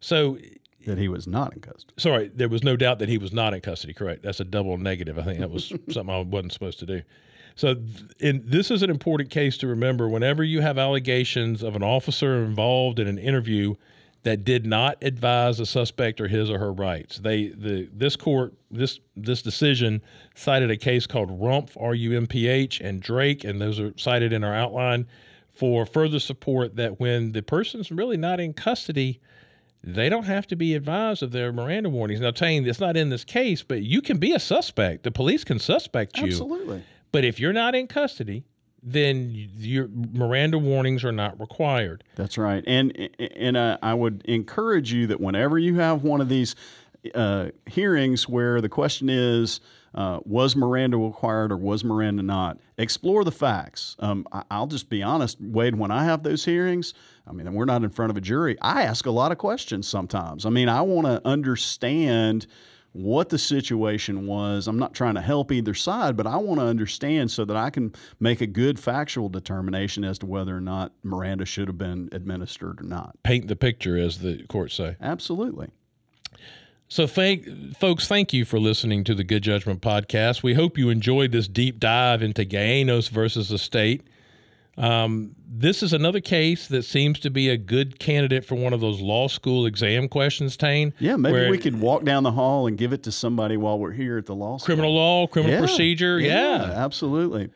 So 0.00 0.38
that 0.86 0.98
he 0.98 1.08
was 1.08 1.26
not 1.26 1.52
in 1.52 1.60
custody. 1.60 1.94
Sorry, 1.96 2.30
there 2.34 2.48
was 2.48 2.64
no 2.64 2.76
doubt 2.76 2.98
that 2.98 3.08
he 3.08 3.18
was 3.18 3.32
not 3.32 3.54
in 3.54 3.60
custody. 3.60 3.92
Correct. 3.92 4.22
That's 4.22 4.40
a 4.40 4.44
double 4.44 4.78
negative. 4.78 5.18
I 5.18 5.22
think 5.22 5.38
that 5.38 5.50
was 5.50 5.68
something 5.90 6.10
I 6.10 6.20
wasn't 6.20 6.52
supposed 6.52 6.78
to 6.80 6.86
do. 6.86 7.02
So, 7.54 7.76
in, 8.18 8.42
this 8.46 8.70
is 8.70 8.82
an 8.82 8.90
important 8.90 9.30
case 9.30 9.58
to 9.58 9.66
remember. 9.66 10.08
Whenever 10.08 10.42
you 10.42 10.60
have 10.60 10.78
allegations 10.78 11.62
of 11.62 11.76
an 11.76 11.82
officer 11.82 12.42
involved 12.44 12.98
in 12.98 13.06
an 13.06 13.18
interview 13.18 13.74
that 14.24 14.44
did 14.44 14.64
not 14.64 14.96
advise 15.02 15.58
a 15.58 15.66
suspect 15.66 16.20
or 16.20 16.28
his 16.28 16.50
or 16.50 16.58
her 16.58 16.72
rights, 16.72 17.18
they 17.18 17.48
the 17.48 17.88
this 17.92 18.16
court 18.16 18.54
this 18.70 19.00
this 19.16 19.42
decision 19.42 20.00
cited 20.34 20.70
a 20.70 20.76
case 20.76 21.06
called 21.06 21.30
Rumph 21.40 21.76
R 21.80 21.94
U 21.94 22.16
M 22.16 22.26
P 22.26 22.46
H 22.46 22.80
and 22.80 23.00
Drake, 23.00 23.44
and 23.44 23.60
those 23.60 23.80
are 23.80 23.92
cited 23.96 24.32
in 24.32 24.44
our 24.44 24.54
outline 24.54 25.06
for 25.52 25.84
further 25.84 26.18
support 26.18 26.76
that 26.76 27.00
when 27.00 27.32
the 27.32 27.42
person's 27.42 27.90
really 27.90 28.16
not 28.16 28.40
in 28.40 28.52
custody, 28.52 29.20
they 29.84 30.08
don't 30.08 30.24
have 30.24 30.46
to 30.46 30.56
be 30.56 30.74
advised 30.74 31.22
of 31.22 31.32
their 31.32 31.52
Miranda 31.52 31.90
warnings. 31.90 32.20
Now, 32.20 32.32
saying 32.32 32.66
it's 32.66 32.80
not 32.80 32.96
in 32.96 33.10
this 33.10 33.24
case, 33.24 33.62
but 33.62 33.82
you 33.82 34.00
can 34.00 34.18
be 34.18 34.32
a 34.32 34.40
suspect. 34.40 35.02
The 35.02 35.10
police 35.10 35.44
can 35.44 35.58
suspect 35.58 36.16
you. 36.18 36.24
Absolutely. 36.24 36.82
But 37.10 37.24
if 37.24 37.38
you're 37.38 37.52
not 37.52 37.74
in 37.74 37.86
custody, 37.88 38.44
then 38.82 39.30
your 39.58 39.88
Miranda 39.88 40.58
warnings 40.58 41.04
are 41.04 41.12
not 41.12 41.38
required. 41.38 42.02
That's 42.16 42.36
right. 42.36 42.64
And 42.66 43.10
and 43.18 43.56
uh, 43.56 43.78
I 43.82 43.94
would 43.94 44.22
encourage 44.24 44.92
you 44.92 45.06
that 45.08 45.20
whenever 45.20 45.58
you 45.58 45.76
have 45.76 46.02
one 46.02 46.20
of 46.20 46.28
these 46.28 46.56
uh, 47.14 47.48
hearings 47.66 48.28
where 48.28 48.60
the 48.60 48.68
question 48.68 49.08
is, 49.08 49.60
uh, 49.94 50.20
was 50.24 50.56
Miranda 50.56 50.96
required 50.96 51.52
or 51.52 51.56
was 51.56 51.84
Miranda 51.84 52.22
not? 52.22 52.58
Explore 52.78 53.24
the 53.24 53.32
facts. 53.32 53.96
Um, 53.98 54.26
I, 54.32 54.58
will 54.58 54.66
just 54.66 54.88
be 54.88 55.02
honest, 55.02 55.40
Wade, 55.40 55.74
when 55.74 55.90
I 55.90 56.04
have 56.04 56.22
those 56.22 56.44
hearings, 56.44 56.94
I 57.26 57.32
mean, 57.32 57.52
we're 57.52 57.66
not 57.66 57.82
in 57.82 57.90
front 57.90 58.10
of 58.10 58.16
a 58.16 58.20
jury. 58.20 58.56
I 58.62 58.82
ask 58.82 59.06
a 59.06 59.10
lot 59.10 59.32
of 59.32 59.38
questions 59.38 59.86
sometimes. 59.86 60.46
I 60.46 60.50
mean, 60.50 60.68
I 60.68 60.80
want 60.80 61.06
to 61.06 61.20
understand 61.26 62.46
what 62.92 63.28
the 63.30 63.38
situation 63.38 64.26
was. 64.26 64.68
I'm 64.68 64.78
not 64.78 64.94
trying 64.94 65.14
to 65.14 65.20
help 65.20 65.50
either 65.50 65.74
side, 65.74 66.16
but 66.16 66.26
I 66.26 66.36
want 66.36 66.60
to 66.60 66.66
understand 66.66 67.30
so 67.30 67.44
that 67.44 67.56
I 67.56 67.70
can 67.70 67.94
make 68.20 68.40
a 68.40 68.46
good 68.46 68.78
factual 68.78 69.28
determination 69.28 70.04
as 70.04 70.18
to 70.18 70.26
whether 70.26 70.56
or 70.56 70.60
not 70.60 70.92
Miranda 71.02 71.44
should 71.44 71.68
have 71.68 71.78
been 71.78 72.08
administered 72.12 72.80
or 72.80 72.84
not. 72.84 73.16
Paint 73.22 73.48
the 73.48 73.56
picture, 73.56 73.96
as 73.96 74.18
the 74.18 74.44
courts 74.48 74.74
say. 74.74 74.96
Absolutely. 75.00 75.68
So, 76.88 77.06
thank, 77.06 77.48
folks, 77.78 78.06
thank 78.06 78.34
you 78.34 78.44
for 78.44 78.60
listening 78.60 79.04
to 79.04 79.14
the 79.14 79.24
Good 79.24 79.42
Judgment 79.42 79.80
podcast. 79.80 80.42
We 80.42 80.52
hope 80.52 80.76
you 80.76 80.90
enjoyed 80.90 81.32
this 81.32 81.48
deep 81.48 81.80
dive 81.80 82.22
into 82.22 82.44
Gialenios 82.44 83.08
versus 83.08 83.48
the 83.48 83.56
state. 83.56 84.06
Um, 84.78 85.34
this 85.46 85.82
is 85.82 85.92
another 85.92 86.20
case 86.20 86.68
that 86.68 86.84
seems 86.84 87.20
to 87.20 87.30
be 87.30 87.50
a 87.50 87.56
good 87.58 87.98
candidate 87.98 88.44
for 88.44 88.54
one 88.54 88.72
of 88.72 88.80
those 88.80 89.00
law 89.00 89.28
school 89.28 89.66
exam 89.66 90.08
questions, 90.08 90.56
Tain. 90.56 90.94
Yeah, 90.98 91.16
maybe 91.16 91.50
we 91.50 91.58
could 91.58 91.78
walk 91.78 92.04
down 92.04 92.22
the 92.22 92.32
hall 92.32 92.66
and 92.66 92.78
give 92.78 92.92
it 92.92 93.02
to 93.02 93.12
somebody 93.12 93.56
while 93.56 93.78
we're 93.78 93.92
here 93.92 94.16
at 94.16 94.26
the 94.26 94.34
law 94.34 94.56
school. 94.56 94.66
Criminal 94.66 94.94
law, 94.94 95.26
criminal 95.26 95.54
yeah, 95.54 95.60
procedure. 95.60 96.18
Yeah, 96.18 96.68
yeah, 96.68 96.84
absolutely. 96.84 97.50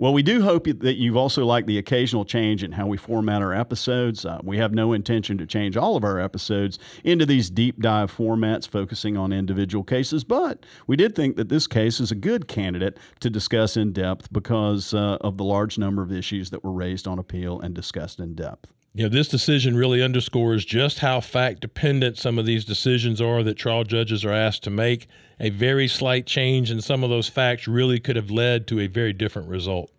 Well, 0.00 0.14
we 0.14 0.22
do 0.22 0.40
hope 0.40 0.64
that 0.64 0.96
you've 0.96 1.18
also 1.18 1.44
liked 1.44 1.66
the 1.66 1.76
occasional 1.76 2.24
change 2.24 2.64
in 2.64 2.72
how 2.72 2.86
we 2.86 2.96
format 2.96 3.42
our 3.42 3.52
episodes. 3.52 4.24
Uh, 4.24 4.38
we 4.42 4.56
have 4.56 4.72
no 4.72 4.94
intention 4.94 5.36
to 5.36 5.46
change 5.46 5.76
all 5.76 5.94
of 5.94 6.04
our 6.04 6.18
episodes 6.18 6.78
into 7.04 7.26
these 7.26 7.50
deep 7.50 7.78
dive 7.80 8.10
formats 8.10 8.66
focusing 8.66 9.18
on 9.18 9.30
individual 9.30 9.84
cases, 9.84 10.24
but 10.24 10.64
we 10.86 10.96
did 10.96 11.14
think 11.14 11.36
that 11.36 11.50
this 11.50 11.66
case 11.66 12.00
is 12.00 12.10
a 12.10 12.14
good 12.14 12.48
candidate 12.48 12.96
to 13.20 13.28
discuss 13.28 13.76
in 13.76 13.92
depth 13.92 14.32
because 14.32 14.94
uh, 14.94 15.18
of 15.20 15.36
the 15.36 15.44
large 15.44 15.76
number 15.76 16.00
of 16.00 16.10
issues 16.10 16.48
that 16.48 16.64
were 16.64 16.72
raised 16.72 17.06
on 17.06 17.18
appeal 17.18 17.60
and 17.60 17.74
discussed 17.74 18.20
in 18.20 18.34
depth. 18.34 18.72
You 18.92 19.04
know, 19.04 19.08
this 19.08 19.28
decision 19.28 19.76
really 19.76 20.02
underscores 20.02 20.64
just 20.64 20.98
how 20.98 21.20
fact 21.20 21.60
dependent 21.60 22.18
some 22.18 22.40
of 22.40 22.46
these 22.46 22.64
decisions 22.64 23.20
are 23.20 23.44
that 23.44 23.54
trial 23.54 23.84
judges 23.84 24.24
are 24.24 24.32
asked 24.32 24.64
to 24.64 24.70
make. 24.70 25.06
A 25.38 25.50
very 25.50 25.86
slight 25.86 26.26
change 26.26 26.72
in 26.72 26.80
some 26.80 27.04
of 27.04 27.10
those 27.10 27.28
facts 27.28 27.68
really 27.68 28.00
could 28.00 28.16
have 28.16 28.32
led 28.32 28.66
to 28.66 28.80
a 28.80 28.88
very 28.88 29.12
different 29.12 29.48
result. 29.48 29.92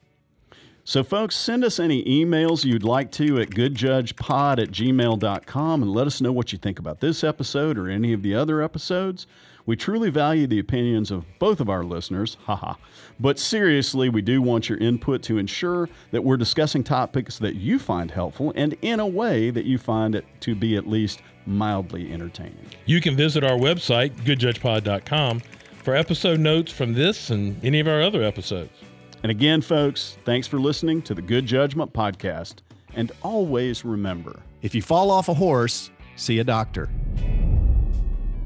So, 0.83 1.03
folks, 1.03 1.37
send 1.37 1.63
us 1.63 1.79
any 1.79 2.03
emails 2.03 2.65
you'd 2.65 2.83
like 2.83 3.11
to 3.13 3.39
at 3.39 3.51
goodjudgepod 3.51 4.61
at 4.61 4.71
gmail.com 4.71 5.83
and 5.83 5.91
let 5.91 6.07
us 6.07 6.19
know 6.19 6.33
what 6.33 6.51
you 6.51 6.57
think 6.57 6.79
about 6.79 6.99
this 6.99 7.23
episode 7.23 7.77
or 7.77 7.87
any 7.87 8.11
of 8.11 8.23
the 8.23 8.35
other 8.35 8.61
episodes. 8.61 9.25
We 9.71 9.77
truly 9.77 10.09
value 10.09 10.47
the 10.47 10.59
opinions 10.59 11.11
of 11.11 11.23
both 11.39 11.61
of 11.61 11.69
our 11.69 11.85
listeners, 11.85 12.35
haha. 12.43 12.73
But 13.21 13.39
seriously, 13.39 14.09
we 14.09 14.21
do 14.21 14.41
want 14.41 14.67
your 14.67 14.77
input 14.79 15.23
to 15.23 15.37
ensure 15.37 15.87
that 16.11 16.21
we're 16.21 16.35
discussing 16.35 16.83
topics 16.83 17.39
that 17.39 17.55
you 17.55 17.79
find 17.79 18.11
helpful 18.11 18.51
and 18.57 18.75
in 18.81 18.99
a 18.99 19.07
way 19.07 19.49
that 19.49 19.63
you 19.63 19.77
find 19.77 20.13
it 20.13 20.25
to 20.41 20.55
be 20.55 20.75
at 20.75 20.89
least 20.89 21.21
mildly 21.45 22.11
entertaining. 22.11 22.65
You 22.85 22.99
can 22.99 23.15
visit 23.15 23.45
our 23.45 23.57
website, 23.57 24.11
goodjudgepod.com, 24.25 25.41
for 25.83 25.95
episode 25.95 26.41
notes 26.41 26.73
from 26.73 26.91
this 26.91 27.29
and 27.29 27.57
any 27.63 27.79
of 27.79 27.87
our 27.87 28.01
other 28.01 28.23
episodes. 28.23 28.73
And 29.23 29.31
again, 29.31 29.61
folks, 29.61 30.17
thanks 30.25 30.47
for 30.47 30.59
listening 30.59 31.01
to 31.03 31.13
the 31.13 31.21
Good 31.21 31.45
Judgment 31.45 31.93
Podcast. 31.93 32.55
And 32.93 33.13
always 33.21 33.85
remember 33.85 34.41
if 34.63 34.75
you 34.75 34.81
fall 34.81 35.09
off 35.09 35.29
a 35.29 35.33
horse, 35.33 35.91
see 36.17 36.39
a 36.39 36.43
doctor. 36.43 36.89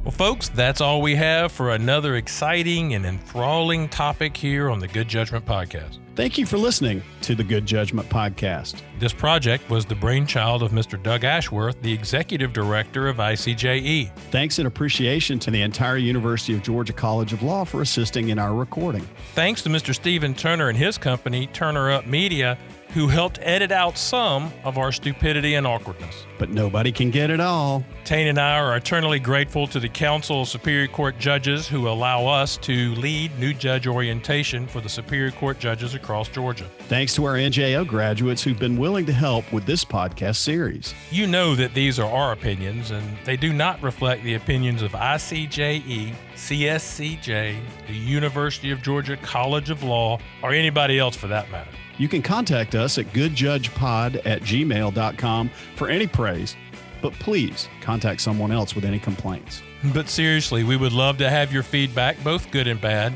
Well, 0.06 0.12
folks, 0.12 0.50
that's 0.50 0.82
all 0.82 1.02
we 1.02 1.16
have 1.16 1.52
for 1.52 1.72
another 1.72 2.16
exciting 2.18 2.94
and 2.94 3.08
enthralling 3.08 3.90
topic 3.90 4.38
here 4.38 4.70
on 4.70 4.78
the 4.78 4.88
Good 4.88 5.08
Judgment 5.08 5.48
Podcast. 5.48 5.98
Thank 6.14 6.38
you 6.38 6.46
for 6.46 6.60
listening 6.60 7.02
to 7.22 7.34
the 7.34 7.44
Good 7.44 7.66
Judgment 7.66 8.08
Podcast. 8.08 8.84
This 9.00 9.14
project 9.14 9.68
was 9.68 9.84
the 9.84 9.96
brainchild 9.96 10.62
of 10.62 10.74
Mr. 10.74 11.02
Doug 11.02 11.24
Ashworth, 11.24 11.82
the 11.82 11.92
Executive 11.92 12.54
Director 12.54 13.08
of 13.08 13.18
ICJE. 13.18 14.16
Thanks 14.30 14.60
and 14.60 14.68
appreciation 14.68 15.40
to 15.40 15.50
the 15.50 15.64
entire 15.64 15.98
University 15.98 16.54
of 16.54 16.62
Georgia 16.62 16.94
College 16.94 17.34
of 17.34 17.42
Law 17.42 17.66
for 17.66 17.82
assisting 17.82 18.30
in 18.30 18.38
our 18.38 18.54
recording. 18.54 19.10
Thanks 19.34 19.64
to 19.64 19.70
Mr. 19.70 19.96
Stephen 19.96 20.36
Turner 20.36 20.70
and 20.70 20.78
his 20.78 21.00
company, 21.00 21.48
Turner 21.48 21.90
Up 21.90 22.06
Media, 22.06 22.60
who 22.96 23.10
helped 23.10 23.38
edit 23.42 23.74
out 23.74 23.98
some 23.98 24.54
of 24.64 24.78
our 24.78 24.90
stupidity 24.90 25.56
and 25.56 25.68
awkwardness. 25.68 26.26
But 26.40 26.50
nobody 26.50 26.94
can 26.94 27.12
get 27.12 27.30
it 27.30 27.42
all. 27.42 27.84
Tain 28.06 28.28
and 28.28 28.40
I 28.40 28.58
are 28.58 28.78
eternally 28.78 29.20
grateful 29.20 29.68
to 29.68 29.82
the 29.82 29.90
Council 29.90 30.44
of 30.44 30.48
Superior 30.48 30.88
Court 30.88 31.20
Judges 31.20 31.68
who 31.68 31.90
allow 31.90 32.26
us 32.26 32.56
to 32.58 32.96
lead 32.96 33.38
new 33.38 33.54
judge 33.54 33.86
orientation 33.86 34.66
for 34.66 34.80
the 34.80 34.88
Superior 34.88 35.32
Court 35.32 35.60
judges 35.60 35.94
across 35.94 36.30
Georgia. 36.30 36.70
Thanks 36.88 37.14
to 37.16 37.26
our 37.26 37.34
NJO 37.34 37.86
graduates 37.86 38.42
who've 38.42 38.58
been 38.58 38.78
willing 38.78 39.06
to 39.08 39.14
help 39.14 39.52
with 39.52 39.66
this 39.66 39.84
podcast 39.84 40.38
series. 40.38 40.94
You 41.12 41.28
know 41.28 41.54
that 41.56 41.74
these 41.74 42.00
are 42.00 42.10
our 42.10 42.32
opinions, 42.32 42.92
and 42.92 43.06
they 43.26 43.36
do 43.36 43.52
not 43.52 43.84
reflect 43.84 44.24
the 44.24 44.36
opinions 44.36 44.82
of 44.82 44.94
ICJE, 44.94 46.16
CSCJ, 46.36 47.60
the 47.88 47.94
University 47.94 48.72
of 48.72 48.82
Georgia 48.82 49.18
College 49.18 49.70
of 49.70 49.84
Law, 49.84 50.18
or 50.42 50.54
anybody 50.54 50.98
else 50.98 51.18
for 51.18 51.28
that 51.28 51.52
matter. 51.52 51.72
You 51.98 52.08
can 52.08 52.22
contact 52.22 52.76
us 52.76 52.98
at 52.98 53.06
goodjudgepod 53.08 54.26
at 54.26 54.42
gmail.com 54.42 55.50
for 55.76 55.88
any 55.88 56.08
praise, 56.08 56.56
but 57.02 57.14
please 57.14 57.70
contact 57.82 58.22
someone 58.22 58.52
else 58.52 58.76
with 58.76 58.86
any 58.86 59.00
complaints. 59.00 59.62
But 59.94 60.10
seriously, 60.10 60.64
we 60.64 60.78
would 60.78 60.94
love 60.94 61.18
to 61.20 61.30
have 61.30 61.54
your 61.54 61.64
feedback, 61.64 62.22
both 62.24 62.52
good 62.52 62.68
and 62.68 62.82
bad. 62.82 63.16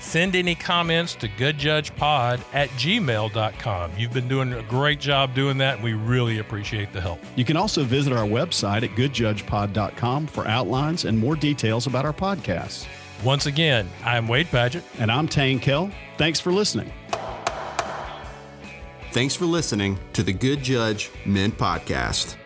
Send 0.00 0.34
any 0.34 0.54
comments 0.54 1.14
to 1.16 1.28
goodjudgepod 1.28 2.40
at 2.54 2.68
gmail.com. 2.70 3.92
You've 3.98 4.12
been 4.12 4.28
doing 4.28 4.52
a 4.54 4.62
great 4.62 4.98
job 4.98 5.34
doing 5.34 5.58
that, 5.58 5.74
and 5.76 5.84
we 5.84 5.92
really 5.92 6.38
appreciate 6.38 6.92
the 6.92 7.00
help. 7.00 7.20
You 7.36 7.44
can 7.44 7.56
also 7.56 7.84
visit 7.84 8.12
our 8.12 8.26
website 8.26 8.82
at 8.82 8.90
goodjudgepod.com 8.90 10.26
for 10.26 10.48
outlines 10.48 11.04
and 11.04 11.18
more 11.18 11.36
details 11.36 11.86
about 11.86 12.06
our 12.06 12.14
podcasts. 12.14 12.86
Once 13.22 13.44
again, 13.44 13.90
I'm 14.02 14.26
Wade 14.26 14.46
Padgett. 14.46 14.82
And 14.98 15.12
I'm 15.12 15.28
Tain 15.28 15.60
Kell. 15.60 15.90
Thanks 16.16 16.40
for 16.40 16.50
listening. 16.50 16.90
Thanks 19.12 19.34
for 19.34 19.44
listening 19.44 19.98
to 20.12 20.22
the 20.22 20.32
Good 20.32 20.62
Judge 20.62 21.10
Men 21.26 21.50
Podcast. 21.50 22.39